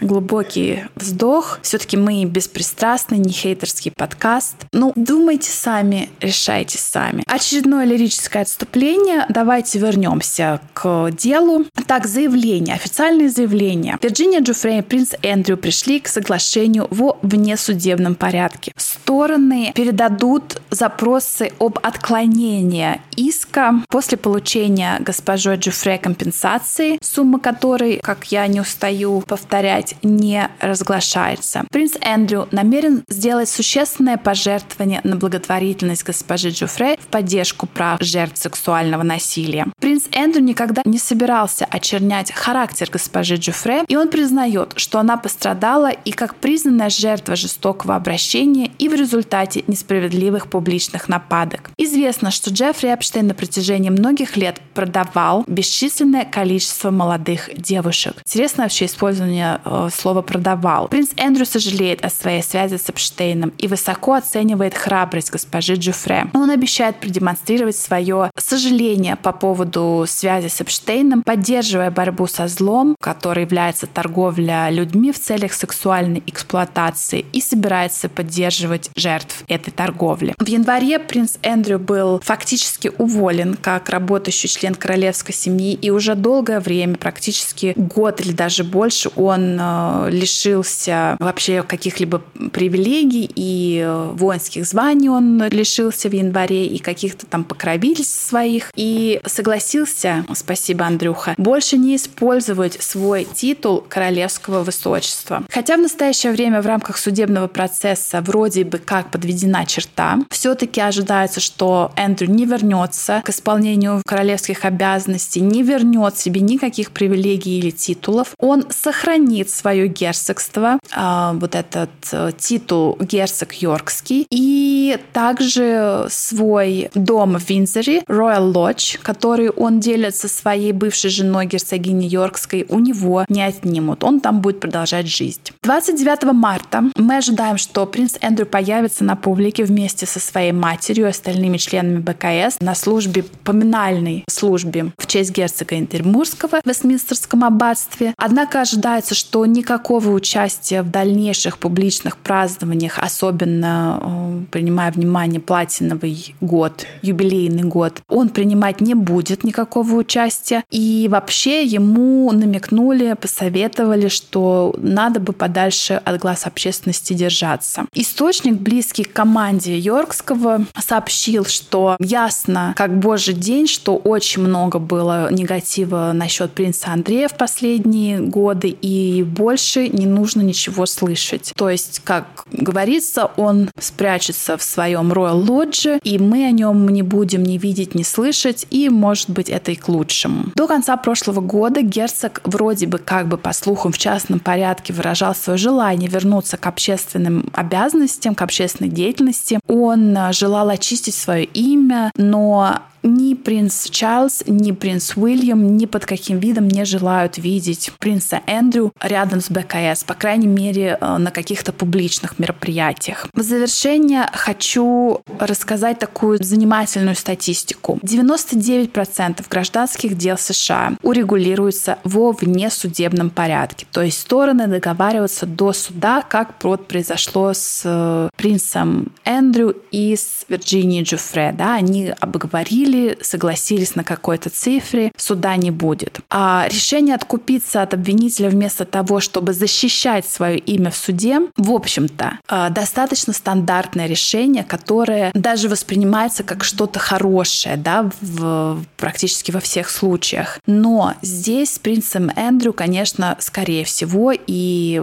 глубокий 0.00 0.84
вздох. 0.94 1.58
Все-таки 1.62 1.96
мы 1.96 2.24
беспристрастный, 2.24 3.18
не 3.18 3.32
хейтерский 3.32 3.92
подкаст. 3.96 4.56
Ну, 4.72 4.92
думайте 4.96 5.50
сами, 5.50 6.10
решайте 6.20 6.78
сами. 6.78 7.22
Очередное 7.26 7.84
лирическое 7.84 8.42
отступление. 8.42 9.26
Давайте 9.28 9.78
вернемся 9.78 10.60
к 10.74 11.10
делу. 11.10 11.66
Так, 11.86 12.06
заявление, 12.06 12.74
официальное 12.74 13.28
заявление. 13.28 13.98
Вирджиния 14.02 14.40
Джуфрей 14.40 14.80
и 14.80 14.82
принц 14.82 15.12
Эндрю 15.22 15.56
пришли 15.56 16.00
к 16.00 16.08
соглашению 16.08 16.86
во 16.90 17.18
внесудебном 17.22 18.14
порядке. 18.14 18.72
Стороны 18.76 19.72
передадут 19.74 20.60
запросы 20.70 21.50
об 21.58 21.78
отклонении 21.82 23.00
иска 23.16 23.74
после 23.88 24.18
получения 24.18 24.98
госпожой 25.00 25.56
Джуфрей 25.56 25.98
компенсации, 25.98 26.98
сумма 27.02 27.40
которой, 27.40 27.98
как 28.02 28.26
я 28.32 28.46
не 28.46 28.60
устаю 28.60 29.22
повторять, 29.22 29.95
не 30.02 30.48
разглашается. 30.60 31.64
Принц 31.70 31.94
Эндрю 32.00 32.48
намерен 32.50 33.04
сделать 33.08 33.48
существенное 33.48 34.16
пожертвование 34.16 35.00
на 35.04 35.16
благотворительность 35.16 36.04
госпожи 36.04 36.50
Джуфре 36.50 36.96
в 36.98 37.06
поддержку 37.06 37.66
прав 37.66 38.00
жертв 38.00 38.38
сексуального 38.38 39.02
насилия. 39.02 39.66
Принц 39.80 40.04
Эндрю 40.12 40.42
никогда 40.42 40.82
не 40.84 40.98
собирался 40.98 41.64
очернять 41.64 42.32
характер 42.32 42.88
госпожи 42.90 43.36
Джуфре, 43.36 43.84
и 43.88 43.96
он 43.96 44.08
признает, 44.08 44.72
что 44.76 44.98
она 44.98 45.16
пострадала 45.16 45.90
и 45.90 46.12
как 46.12 46.36
признанная 46.36 46.90
жертва 46.90 47.36
жестокого 47.36 47.96
обращения 47.96 48.70
и 48.78 48.88
в 48.88 48.94
результате 48.94 49.64
несправедливых 49.66 50.48
публичных 50.48 51.08
нападок. 51.08 51.70
Известно, 51.76 52.30
что 52.30 52.50
Джеффри 52.50 52.92
Эпштейн 52.94 53.26
на 53.26 53.34
протяжении 53.34 53.90
многих 53.90 54.36
лет 54.36 54.60
продавал 54.74 55.44
бесчисленное 55.46 56.24
количество 56.24 56.90
молодых 56.90 57.50
девушек. 57.56 58.16
Интересно 58.24 58.64
вообще 58.64 58.86
использование 58.86 59.60
э, 59.64 59.75
слово 59.90 60.22
«продавал». 60.22 60.88
Принц 60.88 61.10
Эндрю 61.16 61.46
сожалеет 61.46 62.04
о 62.04 62.10
своей 62.10 62.42
связи 62.42 62.76
с 62.76 62.88
Эпштейном 62.88 63.52
и 63.58 63.66
высоко 63.66 64.14
оценивает 64.14 64.74
храбрость 64.74 65.30
госпожи 65.30 65.74
Джуфре. 65.74 66.26
Он 66.34 66.50
обещает 66.50 66.96
продемонстрировать 66.96 67.76
свое 67.76 68.30
сожаление 68.36 69.16
по 69.16 69.32
поводу 69.32 70.04
связи 70.08 70.48
с 70.48 70.60
Эпштейном, 70.60 71.22
поддерживая 71.22 71.90
борьбу 71.90 72.26
со 72.26 72.48
злом, 72.48 72.96
который 73.00 73.44
является 73.44 73.86
торговля 73.86 74.70
людьми 74.70 75.12
в 75.12 75.20
целях 75.20 75.52
сексуальной 75.52 76.22
эксплуатации, 76.26 77.24
и 77.32 77.40
собирается 77.40 78.08
поддерживать 78.08 78.90
жертв 78.96 79.44
этой 79.48 79.70
торговли. 79.70 80.34
В 80.38 80.46
январе 80.46 80.98
принц 80.98 81.36
Эндрю 81.42 81.78
был 81.78 82.20
фактически 82.20 82.90
уволен 82.98 83.56
как 83.60 83.88
работающий 83.90 84.48
член 84.48 84.74
королевской 84.74 85.34
семьи, 85.34 85.74
и 85.74 85.90
уже 85.90 86.14
долгое 86.14 86.60
время, 86.60 86.96
практически 86.96 87.74
год 87.76 88.20
или 88.20 88.32
даже 88.32 88.64
больше, 88.64 89.10
он 89.16 89.58
э, 89.60 89.65
Э, 89.65 89.65
лишился 90.10 91.16
вообще 91.18 91.62
каких-либо 91.62 92.22
привилегий 92.52 93.30
и 93.34 93.82
э, 93.84 94.10
воинских 94.14 94.66
званий 94.66 95.08
он 95.08 95.42
лишился 95.48 96.08
в 96.08 96.12
январе 96.12 96.66
и 96.66 96.78
каких-то 96.78 97.26
там 97.26 97.44
покровительств 97.44 98.28
своих 98.28 98.72
и 98.76 99.20
согласился, 99.24 100.24
спасибо, 100.34 100.86
Андрюха, 100.86 101.34
больше 101.38 101.76
не 101.76 101.96
использовать 101.96 102.82
свой 102.82 103.24
титул 103.24 103.84
королевского 103.88 104.62
высочества. 104.62 105.44
Хотя 105.50 105.76
в 105.76 105.80
настоящее 105.80 106.32
время 106.32 106.62
в 106.62 106.66
рамках 106.66 106.98
судебного 106.98 107.46
процесса 107.46 108.20
вроде 108.20 108.64
бы 108.64 108.78
как 108.78 109.10
подведена 109.10 109.66
черта, 109.66 110.18
все-таки 110.30 110.80
ожидается, 110.80 111.40
что 111.40 111.92
Эндрю 111.96 112.30
не 112.30 112.44
вернется 112.44 113.22
к 113.24 113.30
исполнению 113.30 114.02
королевских 114.06 114.64
обязанностей, 114.64 115.40
не 115.40 115.62
вернет 115.62 116.16
себе 116.18 116.40
никаких 116.40 116.90
привилегий 116.90 117.58
или 117.58 117.70
титулов. 117.70 118.34
Он 118.38 118.64
сохранит 118.70 119.50
свое 119.56 119.88
герцогство, 119.88 120.78
а, 120.92 121.32
вот 121.34 121.54
этот 121.54 121.90
э, 122.12 122.32
титул 122.38 122.96
герцог 123.00 123.52
Йоркский, 123.54 124.26
и 124.30 124.98
также 125.12 126.06
свой 126.10 126.90
дом 126.94 127.38
в 127.38 127.48
Винзоре, 127.48 128.00
Royal 128.08 128.52
Lodge, 128.52 128.98
который 129.02 129.50
он 129.50 129.80
делит 129.80 130.14
со 130.16 130.28
своей 130.28 130.72
бывшей 130.72 131.10
женой 131.10 131.46
герцогиней 131.46 132.08
Йоркской, 132.08 132.66
у 132.68 132.78
него 132.78 133.24
не 133.28 133.42
отнимут. 133.42 134.04
Он 134.04 134.20
там 134.20 134.40
будет 134.40 134.60
продолжать 134.60 135.08
жизнь. 135.08 135.40
29 135.62 136.32
марта 136.32 136.84
мы 136.96 137.16
ожидаем, 137.16 137.58
что 137.58 137.86
принц 137.86 138.16
Эндрю 138.20 138.46
появится 138.46 139.04
на 139.04 139.16
публике 139.16 139.64
вместе 139.64 140.06
со 140.06 140.20
своей 140.20 140.52
матерью 140.52 141.06
и 141.06 141.10
остальными 141.10 141.56
членами 141.56 141.98
БКС 141.98 142.60
на 142.60 142.74
службе, 142.74 143.24
поминальной 143.44 144.24
службе 144.28 144.92
в 144.98 145.06
честь 145.06 145.32
герцога 145.32 145.78
Интермурского 145.78 146.60
в 146.64 146.68
Вестминстерском 146.68 147.44
аббатстве. 147.44 148.14
Однако 148.16 148.60
ожидается, 148.60 149.14
что 149.14 149.45
никакого 149.52 150.10
участия 150.10 150.82
в 150.82 150.90
дальнейших 150.90 151.58
публичных 151.58 152.16
празднованиях, 152.16 152.98
особенно 152.98 154.00
э, 154.02 154.44
принимая 154.50 154.92
внимание 154.92 155.40
платиновый 155.40 156.34
год, 156.40 156.86
юбилейный 157.02 157.64
год, 157.64 158.02
он 158.08 158.28
принимать 158.28 158.80
не 158.80 158.94
будет 158.94 159.44
никакого 159.44 159.94
участия. 159.94 160.64
И 160.70 161.08
вообще 161.10 161.64
ему 161.64 162.30
намекнули, 162.32 163.16
посоветовали, 163.20 164.08
что 164.08 164.74
надо 164.78 165.20
бы 165.20 165.32
подальше 165.32 166.00
от 166.04 166.18
глаз 166.20 166.46
общественности 166.46 167.12
держаться. 167.12 167.86
Источник, 167.94 168.54
близкий 168.54 169.04
к 169.04 169.12
команде 169.12 169.78
Йоркского, 169.78 170.66
сообщил, 170.78 171.44
что 171.44 171.96
ясно, 171.98 172.74
как 172.76 172.98
божий 172.98 173.34
день, 173.34 173.66
что 173.66 173.96
очень 173.96 174.42
много 174.42 174.78
было 174.78 175.32
негатива 175.32 176.12
насчет 176.14 176.52
принца 176.52 176.90
Андрея 176.90 177.28
в 177.28 177.36
последние 177.36 178.20
годы, 178.20 178.68
и 178.68 179.22
больше 179.36 179.88
не 179.88 180.06
нужно 180.06 180.40
ничего 180.40 180.86
слышать. 180.86 181.52
То 181.56 181.70
есть, 181.70 182.00
как 182.04 182.44
говорится, 182.50 183.30
он 183.36 183.70
спрячется 183.78 184.56
в 184.56 184.62
своем 184.62 185.12
Royal 185.12 185.44
Lodge, 185.44 186.00
и 186.02 186.18
мы 186.18 186.46
о 186.46 186.50
нем 186.50 186.88
не 186.88 187.02
будем 187.02 187.42
ни 187.42 187.58
видеть, 187.58 187.94
ни 187.94 188.02
слышать, 188.02 188.66
и, 188.70 188.88
может 188.88 189.30
быть, 189.30 189.48
это 189.48 189.72
и 189.72 189.74
к 189.74 189.88
лучшему. 189.88 190.46
До 190.54 190.66
конца 190.66 190.96
прошлого 190.96 191.40
года 191.40 191.82
герцог 191.82 192.40
вроде 192.44 192.86
бы 192.86 192.98
как 192.98 193.28
бы 193.28 193.36
по 193.36 193.52
слухам 193.52 193.92
в 193.92 193.98
частном 193.98 194.40
порядке 194.40 194.92
выражал 194.92 195.34
свое 195.34 195.58
желание 195.58 196.08
вернуться 196.08 196.56
к 196.56 196.66
общественным 196.66 197.50
обязанностям, 197.52 198.34
к 198.34 198.42
общественной 198.42 198.90
деятельности. 198.90 199.60
Он 199.68 200.16
желал 200.32 200.68
очистить 200.68 201.14
свое 201.14 201.44
имя, 201.44 202.10
но 202.16 202.80
ни 203.06 203.34
принц 203.34 203.88
Чарльз, 203.88 204.42
ни 204.46 204.72
принц 204.72 205.16
Уильям 205.16 205.76
ни 205.76 205.86
под 205.86 206.04
каким 206.06 206.38
видом 206.38 206.68
не 206.68 206.84
желают 206.84 207.38
видеть 207.38 207.92
принца 207.98 208.40
Эндрю 208.46 208.92
рядом 209.00 209.40
с 209.40 209.50
БКС, 209.50 210.04
по 210.04 210.14
крайней 210.14 210.46
мере, 210.46 210.98
э, 211.00 211.16
на 211.18 211.30
каких-то 211.30 211.72
публичных 211.72 212.38
мероприятиях. 212.38 213.26
В 213.32 213.42
завершение 213.42 214.28
хочу 214.32 215.20
рассказать 215.38 215.98
такую 215.98 216.42
занимательную 216.42 217.16
статистику. 217.16 217.98
99% 218.02 219.44
гражданских 219.48 220.16
дел 220.16 220.38
США 220.38 220.92
урегулируются 221.02 221.98
во 222.04 222.32
внесудебном 222.32 223.30
порядке, 223.30 223.86
то 223.92 224.02
есть 224.02 224.20
стороны 224.20 224.66
договариваются 224.66 225.46
до 225.46 225.72
суда, 225.72 226.22
как 226.22 226.54
произошло 226.58 227.52
с 227.52 227.82
э, 227.84 228.28
принцем 228.36 229.12
Эндрю 229.24 229.76
и 229.90 230.16
с 230.16 230.44
Вирджинией 230.48 231.02
Джуфре. 231.02 231.54
Да, 231.56 231.74
они 231.74 232.12
обговорили 232.20 232.95
или 232.96 233.18
согласились 233.20 233.94
на 233.94 234.04
какой-то 234.04 234.50
цифре, 234.50 235.12
суда 235.16 235.56
не 235.56 235.70
будет. 235.70 236.20
А 236.30 236.66
решение 236.70 237.14
откупиться 237.14 237.82
от 237.82 237.94
обвинителя 237.94 238.48
вместо 238.48 238.84
того, 238.84 239.20
чтобы 239.20 239.52
защищать 239.52 240.26
свое 240.26 240.58
имя 240.58 240.90
в 240.90 240.96
суде, 240.96 241.40
в 241.56 241.72
общем-то, 241.72 242.38
а, 242.48 242.70
достаточно 242.70 243.32
стандартное 243.32 244.06
решение, 244.06 244.64
которое 244.64 245.30
даже 245.34 245.68
воспринимается 245.68 246.42
как 246.42 246.64
что-то 246.64 246.98
хорошее, 246.98 247.76
да, 247.76 248.10
в, 248.20 248.82
практически 248.96 249.50
во 249.50 249.60
всех 249.60 249.90
случаях. 249.90 250.58
Но 250.66 251.14
здесь 251.22 251.74
с 251.74 251.78
принцем 251.78 252.30
Эндрю, 252.36 252.72
конечно, 252.72 253.36
скорее 253.40 253.84
всего, 253.84 254.32
и 254.34 255.02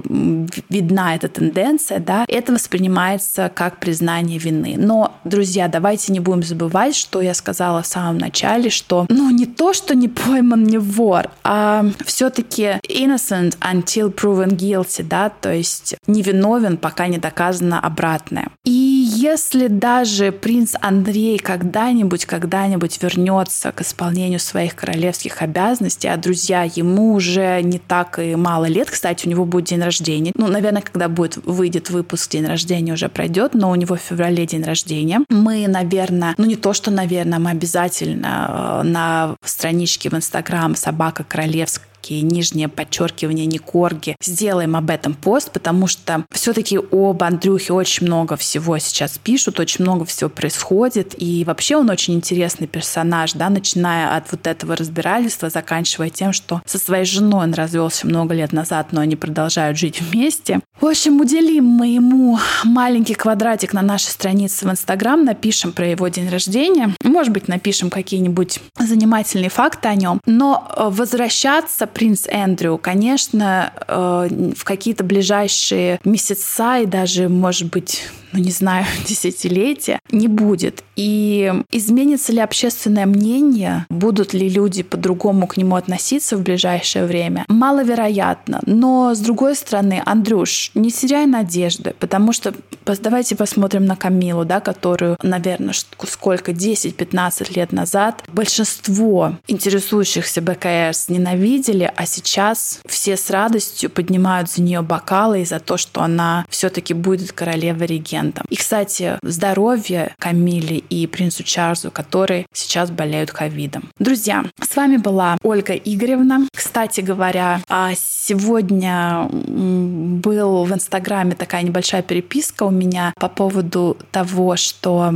видна 0.69 1.15
эта 1.15 1.27
тенденция, 1.27 1.99
да, 1.99 2.25
это 2.27 2.53
воспринимается 2.53 3.51
как 3.53 3.77
признание 3.77 4.39
вины. 4.39 4.75
Но, 4.77 5.15
друзья, 5.23 5.67
давайте 5.67 6.11
не 6.11 6.19
будем 6.19 6.43
забывать, 6.43 6.95
что 6.95 7.21
я 7.21 7.33
сказала 7.33 7.72
в 7.81 7.87
самом 7.87 8.17
начале, 8.17 8.69
что, 8.69 9.05
ну, 9.09 9.29
не 9.29 9.45
то, 9.45 9.73
что 9.73 9.95
не 9.95 10.07
пойман 10.07 10.63
не 10.63 10.77
вор, 10.77 11.29
а 11.43 11.85
все-таки 12.05 12.79
innocent 12.87 13.57
until 13.59 14.13
proven 14.13 14.49
guilty, 14.49 15.03
да, 15.03 15.29
то 15.29 15.53
есть 15.53 15.95
невиновен, 16.07 16.77
пока 16.77 17.07
не 17.07 17.17
доказано 17.17 17.79
обратное. 17.79 18.49
И 18.65 18.92
если 19.23 19.67
даже 19.67 20.33
принц 20.33 20.73
Андрей 20.81 21.39
когда-нибудь, 21.39 22.25
когда-нибудь 22.25 23.01
вернется 23.01 23.71
к 23.71 23.79
исполнению 23.79 24.39
своих 24.39 24.75
королевских 24.75 25.41
обязанностей, 25.41 26.09
а 26.09 26.17
друзья, 26.17 26.63
ему 26.63 27.13
уже 27.13 27.61
не 27.61 27.79
так 27.79 28.19
и 28.19 28.35
мало 28.35 28.65
лет, 28.65 28.91
кстати, 28.91 29.25
у 29.25 29.29
него 29.29 29.45
будет 29.45 29.65
день 29.65 29.81
рождения. 29.81 30.33
Ну, 30.35 30.47
наверное, 30.47 30.81
когда 30.81 31.07
будет 31.07 31.37
выйдет 31.37 31.89
выпуск, 31.89 32.31
день 32.31 32.45
рождения 32.45 32.91
уже 32.91 33.07
пройдет, 33.07 33.53
но 33.53 33.71
у 33.71 33.75
него 33.75 33.95
в 33.95 34.01
феврале 34.01 34.45
день 34.45 34.63
рождения. 34.63 35.21
Мы, 35.29 35.67
наверное, 35.69 36.35
ну 36.37 36.45
не 36.45 36.57
то, 36.57 36.73
что, 36.73 36.91
наверное, 36.91 37.39
мы 37.39 37.51
обязательно 37.51 38.81
э, 38.83 38.87
на 38.87 39.35
страничке 39.45 40.09
в 40.09 40.15
Инстаграм 40.15 40.75
собака 40.75 41.23
королевская 41.23 41.92
такие 42.03 42.21
нижнее 42.21 42.67
подчеркивание 42.67 43.45
Никорги. 43.45 44.17
Сделаем 44.21 44.75
об 44.75 44.89
этом 44.89 45.13
пост, 45.13 45.51
потому 45.51 45.87
что 45.87 46.25
все-таки 46.31 46.77
об 46.77 47.23
Андрюхе 47.23 47.71
очень 47.71 48.07
много 48.07 48.35
всего 48.35 48.77
сейчас 48.77 49.17
пишут, 49.17 49.61
очень 49.61 49.85
много 49.85 50.03
всего 50.03 50.29
происходит. 50.29 51.15
И 51.17 51.45
вообще 51.45 51.77
он 51.77 51.89
очень 51.89 52.15
интересный 52.15 52.67
персонаж, 52.67 53.31
да, 53.33 53.49
начиная 53.49 54.17
от 54.17 54.29
вот 54.33 54.47
этого 54.47 54.75
разбирательства, 54.75 55.49
заканчивая 55.49 56.09
тем, 56.09 56.33
что 56.33 56.61
со 56.65 56.77
своей 56.77 57.05
женой 57.05 57.45
он 57.45 57.53
развелся 57.53 58.05
много 58.05 58.33
лет 58.33 58.51
назад, 58.51 58.87
но 58.91 58.99
они 58.99 59.15
продолжают 59.15 59.77
жить 59.77 60.01
вместе. 60.01 60.59
В 60.83 60.85
общем, 60.85 61.21
уделим 61.21 61.63
мы 61.63 61.93
ему 61.93 62.37
маленький 62.65 63.13
квадратик 63.13 63.71
на 63.71 63.81
нашей 63.81 64.09
странице 64.09 64.67
в 64.67 64.69
Инстаграм, 64.69 65.23
напишем 65.23 65.71
про 65.71 65.87
его 65.87 66.09
день 66.09 66.27
рождения, 66.27 66.93
может 67.01 67.31
быть, 67.31 67.47
напишем 67.47 67.89
какие-нибудь 67.89 68.59
занимательные 68.77 69.49
факты 69.49 69.87
о 69.87 69.95
нем. 69.95 70.19
Но 70.25 70.67
э, 70.75 70.89
возвращаться 70.89 71.87
принц 71.87 72.27
Эндрю, 72.27 72.77
конечно, 72.77 73.71
э, 73.87 74.51
в 74.57 74.65
какие-то 74.65 75.05
ближайшие 75.05 76.01
месяца 76.03 76.79
и 76.79 76.85
даже, 76.85 77.29
может 77.29 77.69
быть, 77.69 78.01
ну 78.33 78.39
не 78.39 78.51
знаю, 78.51 78.85
десятилетия, 79.07 79.99
не 80.11 80.27
будет. 80.27 80.83
И 80.95 81.51
изменится 81.71 82.31
ли 82.33 82.39
общественное 82.39 83.05
мнение, 83.05 83.85
будут 83.89 84.33
ли 84.33 84.49
люди 84.49 84.83
по-другому 84.83 85.47
к 85.47 85.57
нему 85.57 85.75
относиться 85.75 86.37
в 86.37 86.41
ближайшее 86.41 87.05
время, 87.05 87.45
маловероятно. 87.47 88.61
Но, 88.65 89.15
с 89.15 89.19
другой 89.19 89.55
стороны, 89.55 90.01
Андрюш, 90.05 90.71
не 90.75 90.91
теряй 90.91 91.25
надежды, 91.25 91.95
потому 91.99 92.33
что 92.33 92.53
давайте 92.85 93.35
посмотрим 93.35 93.85
на 93.85 93.95
Камилу, 93.95 94.45
да, 94.45 94.59
которую, 94.59 95.17
наверное, 95.21 95.73
сколько, 95.73 96.51
10-15 96.51 97.55
лет 97.55 97.71
назад 97.71 98.23
большинство 98.27 99.37
интересующихся 99.47 100.41
БКС 100.41 101.09
ненавидели, 101.09 101.91
а 101.95 102.05
сейчас 102.05 102.79
все 102.85 103.17
с 103.17 103.29
радостью 103.29 103.89
поднимают 103.89 104.49
за 104.49 104.61
нее 104.61 104.81
бокалы 104.81 105.41
и 105.41 105.45
за 105.45 105.59
то, 105.59 105.77
что 105.77 106.01
она 106.01 106.45
все-таки 106.49 106.93
будет 106.93 107.31
королевой 107.31 107.87
регент 107.87 108.22
пациентам. 108.23 108.45
И, 108.49 108.55
кстати, 108.55 109.19
здоровье 109.21 110.15
Камиле 110.19 110.77
и 110.77 111.07
принцу 111.07 111.43
Чарльзу, 111.43 111.91
которые 111.91 112.45
сейчас 112.53 112.91
болеют 112.91 113.31
ковидом. 113.31 113.89
Друзья, 113.99 114.45
с 114.61 114.75
вами 114.75 114.97
была 114.97 115.37
Ольга 115.43 115.73
Игоревна. 115.73 116.47
Кстати 116.53 117.01
говоря, 117.01 117.61
а 117.69 117.91
сегодня 117.95 119.27
был 119.31 120.63
в 120.63 120.73
Инстаграме 120.73 121.35
такая 121.35 121.63
небольшая 121.63 122.01
переписка 122.01 122.63
у 122.63 122.71
меня 122.71 123.13
по 123.19 123.29
поводу 123.29 123.97
того, 124.11 124.55
что 124.55 125.13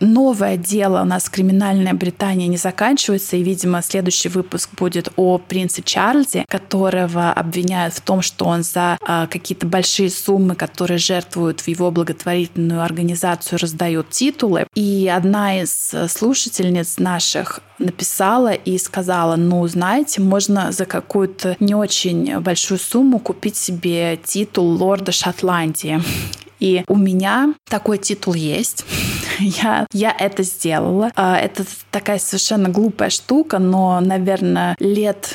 новое 0.00 0.56
дело 0.56 1.02
у 1.02 1.04
нас 1.04 1.28
криминальная 1.28 1.94
Британия 1.94 2.48
не 2.48 2.56
заканчивается, 2.56 3.36
и, 3.36 3.42
видимо, 3.42 3.82
следующий 3.82 4.28
выпуск 4.28 4.70
будет 4.76 5.12
о 5.16 5.38
принце 5.38 5.82
Чарльзе, 5.82 6.44
которого 6.48 7.32
обвиняют 7.32 7.94
в 7.94 8.00
том, 8.00 8.22
что 8.22 8.44
он 8.44 8.62
за 8.62 8.98
а, 9.02 9.26
какие-то 9.26 9.66
большие 9.66 10.10
суммы, 10.10 10.54
которые 10.54 10.98
жертвуют 10.98 11.60
в 11.60 11.68
его 11.68 11.90
благотворительность 11.90 12.49
благотворительную 12.50 12.82
организацию 12.82 13.58
раздает 13.60 14.10
титулы. 14.10 14.66
И 14.74 15.10
одна 15.14 15.60
из 15.60 15.94
слушательниц 16.08 16.98
наших 16.98 17.60
написала 17.78 18.52
и 18.52 18.78
сказала, 18.78 19.36
ну, 19.36 19.66
знаете, 19.66 20.20
можно 20.20 20.72
за 20.72 20.84
какую-то 20.84 21.56
не 21.60 21.74
очень 21.74 22.38
большую 22.40 22.78
сумму 22.78 23.18
купить 23.18 23.56
себе 23.56 24.18
титул 24.22 24.66
лорда 24.66 25.12
Шотландии. 25.12 26.00
И 26.58 26.84
у 26.88 26.96
меня 26.96 27.54
такой 27.68 27.98
титул 27.98 28.34
есть. 28.34 28.84
Я, 29.38 29.86
я 29.94 30.14
это 30.18 30.42
сделала. 30.42 31.10
А, 31.16 31.38
это 31.38 31.64
такая 31.90 32.18
совершенно 32.18 32.68
глупая 32.68 33.08
штука, 33.08 33.58
но, 33.58 33.98
наверное, 34.00 34.76
лет 34.78 35.34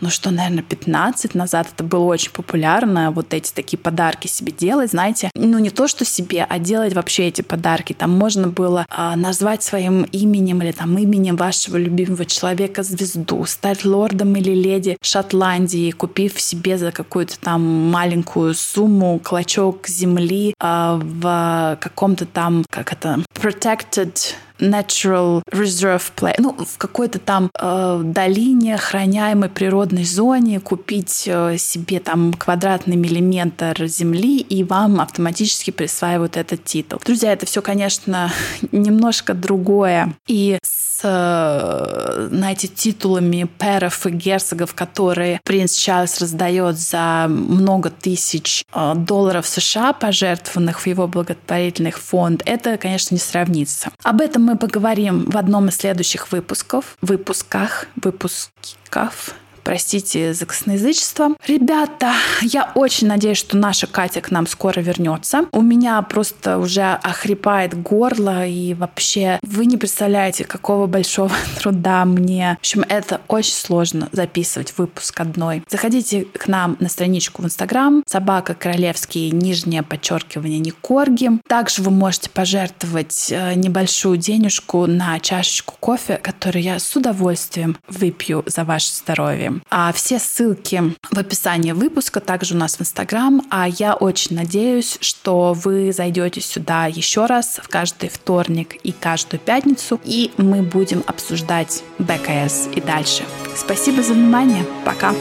ну 0.00 0.10
что, 0.10 0.30
наверное, 0.30 0.62
15 0.62 1.34
назад 1.34 1.68
это 1.74 1.84
было 1.84 2.04
очень 2.04 2.32
популярно, 2.32 3.10
вот 3.10 3.34
эти 3.34 3.52
такие 3.52 3.78
подарки 3.78 4.26
себе 4.26 4.52
делать, 4.52 4.90
знаете. 4.90 5.30
Ну 5.34 5.58
не 5.58 5.70
то, 5.70 5.88
что 5.88 6.04
себе, 6.04 6.46
а 6.48 6.58
делать 6.58 6.94
вообще 6.94 7.28
эти 7.28 7.42
подарки. 7.42 7.92
Там 7.92 8.10
можно 8.10 8.48
было 8.48 8.86
а, 8.88 9.16
назвать 9.16 9.62
своим 9.62 10.04
именем 10.04 10.62
или 10.62 10.72
там 10.72 10.96
именем 10.98 11.36
вашего 11.36 11.76
любимого 11.76 12.24
человека 12.24 12.82
звезду, 12.82 13.44
стать 13.46 13.84
лордом 13.84 14.34
или 14.36 14.52
леди 14.52 14.96
Шотландии, 15.02 15.90
купив 15.90 16.40
себе 16.40 16.78
за 16.78 16.92
какую-то 16.92 17.38
там 17.38 17.62
маленькую 17.90 18.54
сумму 18.54 19.20
клочок 19.22 19.86
земли 19.88 20.54
а, 20.58 21.00
в 21.02 21.78
каком-то 21.80 22.26
там, 22.26 22.64
как 22.70 22.92
это, 22.92 23.20
protected 23.34 24.34
Natural 24.60 25.42
Reserve 25.50 26.02
Play, 26.16 26.34
ну, 26.38 26.52
в 26.52 26.78
какой-то 26.78 27.18
там 27.18 27.50
э, 27.58 28.02
долине, 28.04 28.74
охраняемой 28.74 29.48
природной 29.48 30.04
зоне, 30.04 30.60
купить 30.60 31.24
э, 31.26 31.56
себе 31.58 32.00
там 32.00 32.32
квадратный 32.32 32.96
миллиметр 32.96 33.86
земли, 33.86 34.38
и 34.38 34.64
вам 34.64 35.00
автоматически 35.00 35.70
присваивают 35.70 36.36
этот 36.36 36.64
титул. 36.64 37.00
Друзья, 37.04 37.32
это 37.32 37.46
все, 37.46 37.62
конечно, 37.62 38.32
немножко 38.72 39.34
другое. 39.34 40.14
И 40.26 40.58
с, 40.62 41.00
э, 41.04 42.28
знаете, 42.30 42.68
титулами 42.68 43.48
перов 43.58 44.06
и 44.06 44.10
герцогов, 44.10 44.74
которые 44.74 45.40
принц 45.44 45.76
Чарльз 45.76 46.20
раздает 46.20 46.78
за 46.78 47.26
много 47.28 47.90
тысяч 47.90 48.64
э, 48.72 48.94
долларов 48.96 49.46
США, 49.46 49.92
пожертвованных 49.92 50.80
в 50.80 50.86
его 50.86 51.06
благотворительный 51.06 51.92
фонд, 51.92 52.42
это, 52.44 52.76
конечно, 52.76 53.14
не 53.14 53.20
сравнится. 53.20 53.90
Об 54.02 54.20
этом 54.20 54.49
мы 54.50 54.56
поговорим 54.56 55.26
в 55.26 55.36
одном 55.36 55.68
из 55.68 55.76
следующих 55.76 56.32
выпусков, 56.32 56.96
выпусках, 57.00 57.86
выпусков 58.02 59.34
Простите 59.62 60.34
за 60.34 60.46
косноязычество. 60.46 61.30
Ребята, 61.46 62.12
я 62.42 62.72
очень 62.74 63.06
надеюсь, 63.06 63.38
что 63.38 63.56
наша 63.56 63.86
Катя 63.86 64.20
к 64.20 64.30
нам 64.30 64.46
скоро 64.46 64.80
вернется. 64.80 65.46
У 65.52 65.62
меня 65.62 66.00
просто 66.02 66.58
уже 66.58 66.98
охрипает 67.02 67.80
горло, 67.80 68.46
и 68.46 68.74
вообще 68.74 69.38
вы 69.42 69.66
не 69.66 69.76
представляете, 69.76 70.44
какого 70.44 70.86
большого 70.86 71.32
труда 71.58 72.04
мне. 72.04 72.56
В 72.58 72.60
общем, 72.60 72.84
это 72.88 73.20
очень 73.28 73.54
сложно 73.54 74.08
записывать 74.12 74.74
выпуск 74.76 75.20
одной. 75.20 75.62
Заходите 75.68 76.24
к 76.24 76.48
нам 76.48 76.76
на 76.80 76.88
страничку 76.88 77.42
в 77.42 77.44
Инстаграм 77.44 78.02
собака 78.06 78.54
королевские 78.54 79.30
нижнее 79.30 79.82
подчеркивание 79.82 80.58
не 80.58 80.70
корги. 80.70 81.30
Также 81.46 81.82
вы 81.82 81.90
можете 81.90 82.30
пожертвовать 82.30 83.28
э, 83.30 83.54
небольшую 83.54 84.16
денежку 84.16 84.86
на 84.86 85.18
чашечку 85.20 85.74
кофе, 85.80 86.16
которую 86.16 86.62
я 86.62 86.78
с 86.78 86.96
удовольствием 86.96 87.76
выпью 87.88 88.42
за 88.46 88.64
ваше 88.64 88.92
здоровье. 88.94 89.49
А 89.70 89.92
все 89.92 90.18
ссылки 90.18 90.94
в 91.10 91.18
описании 91.18 91.72
выпуска, 91.72 92.20
также 92.20 92.54
у 92.54 92.58
нас 92.58 92.76
в 92.76 92.80
Инстаграм. 92.80 93.42
А 93.50 93.68
я 93.68 93.94
очень 93.94 94.36
надеюсь, 94.36 94.98
что 95.00 95.52
вы 95.52 95.92
зайдете 95.92 96.40
сюда 96.40 96.86
еще 96.86 97.26
раз 97.26 97.60
в 97.62 97.68
каждый 97.68 98.08
вторник 98.08 98.76
и 98.82 98.92
каждую 98.92 99.40
пятницу, 99.40 100.00
и 100.04 100.32
мы 100.36 100.62
будем 100.62 101.02
обсуждать 101.06 101.82
БКС 101.98 102.68
и 102.74 102.80
дальше. 102.80 103.24
Спасибо 103.56 104.02
за 104.02 104.14
внимание. 104.14 104.64
Пока. 104.84 105.14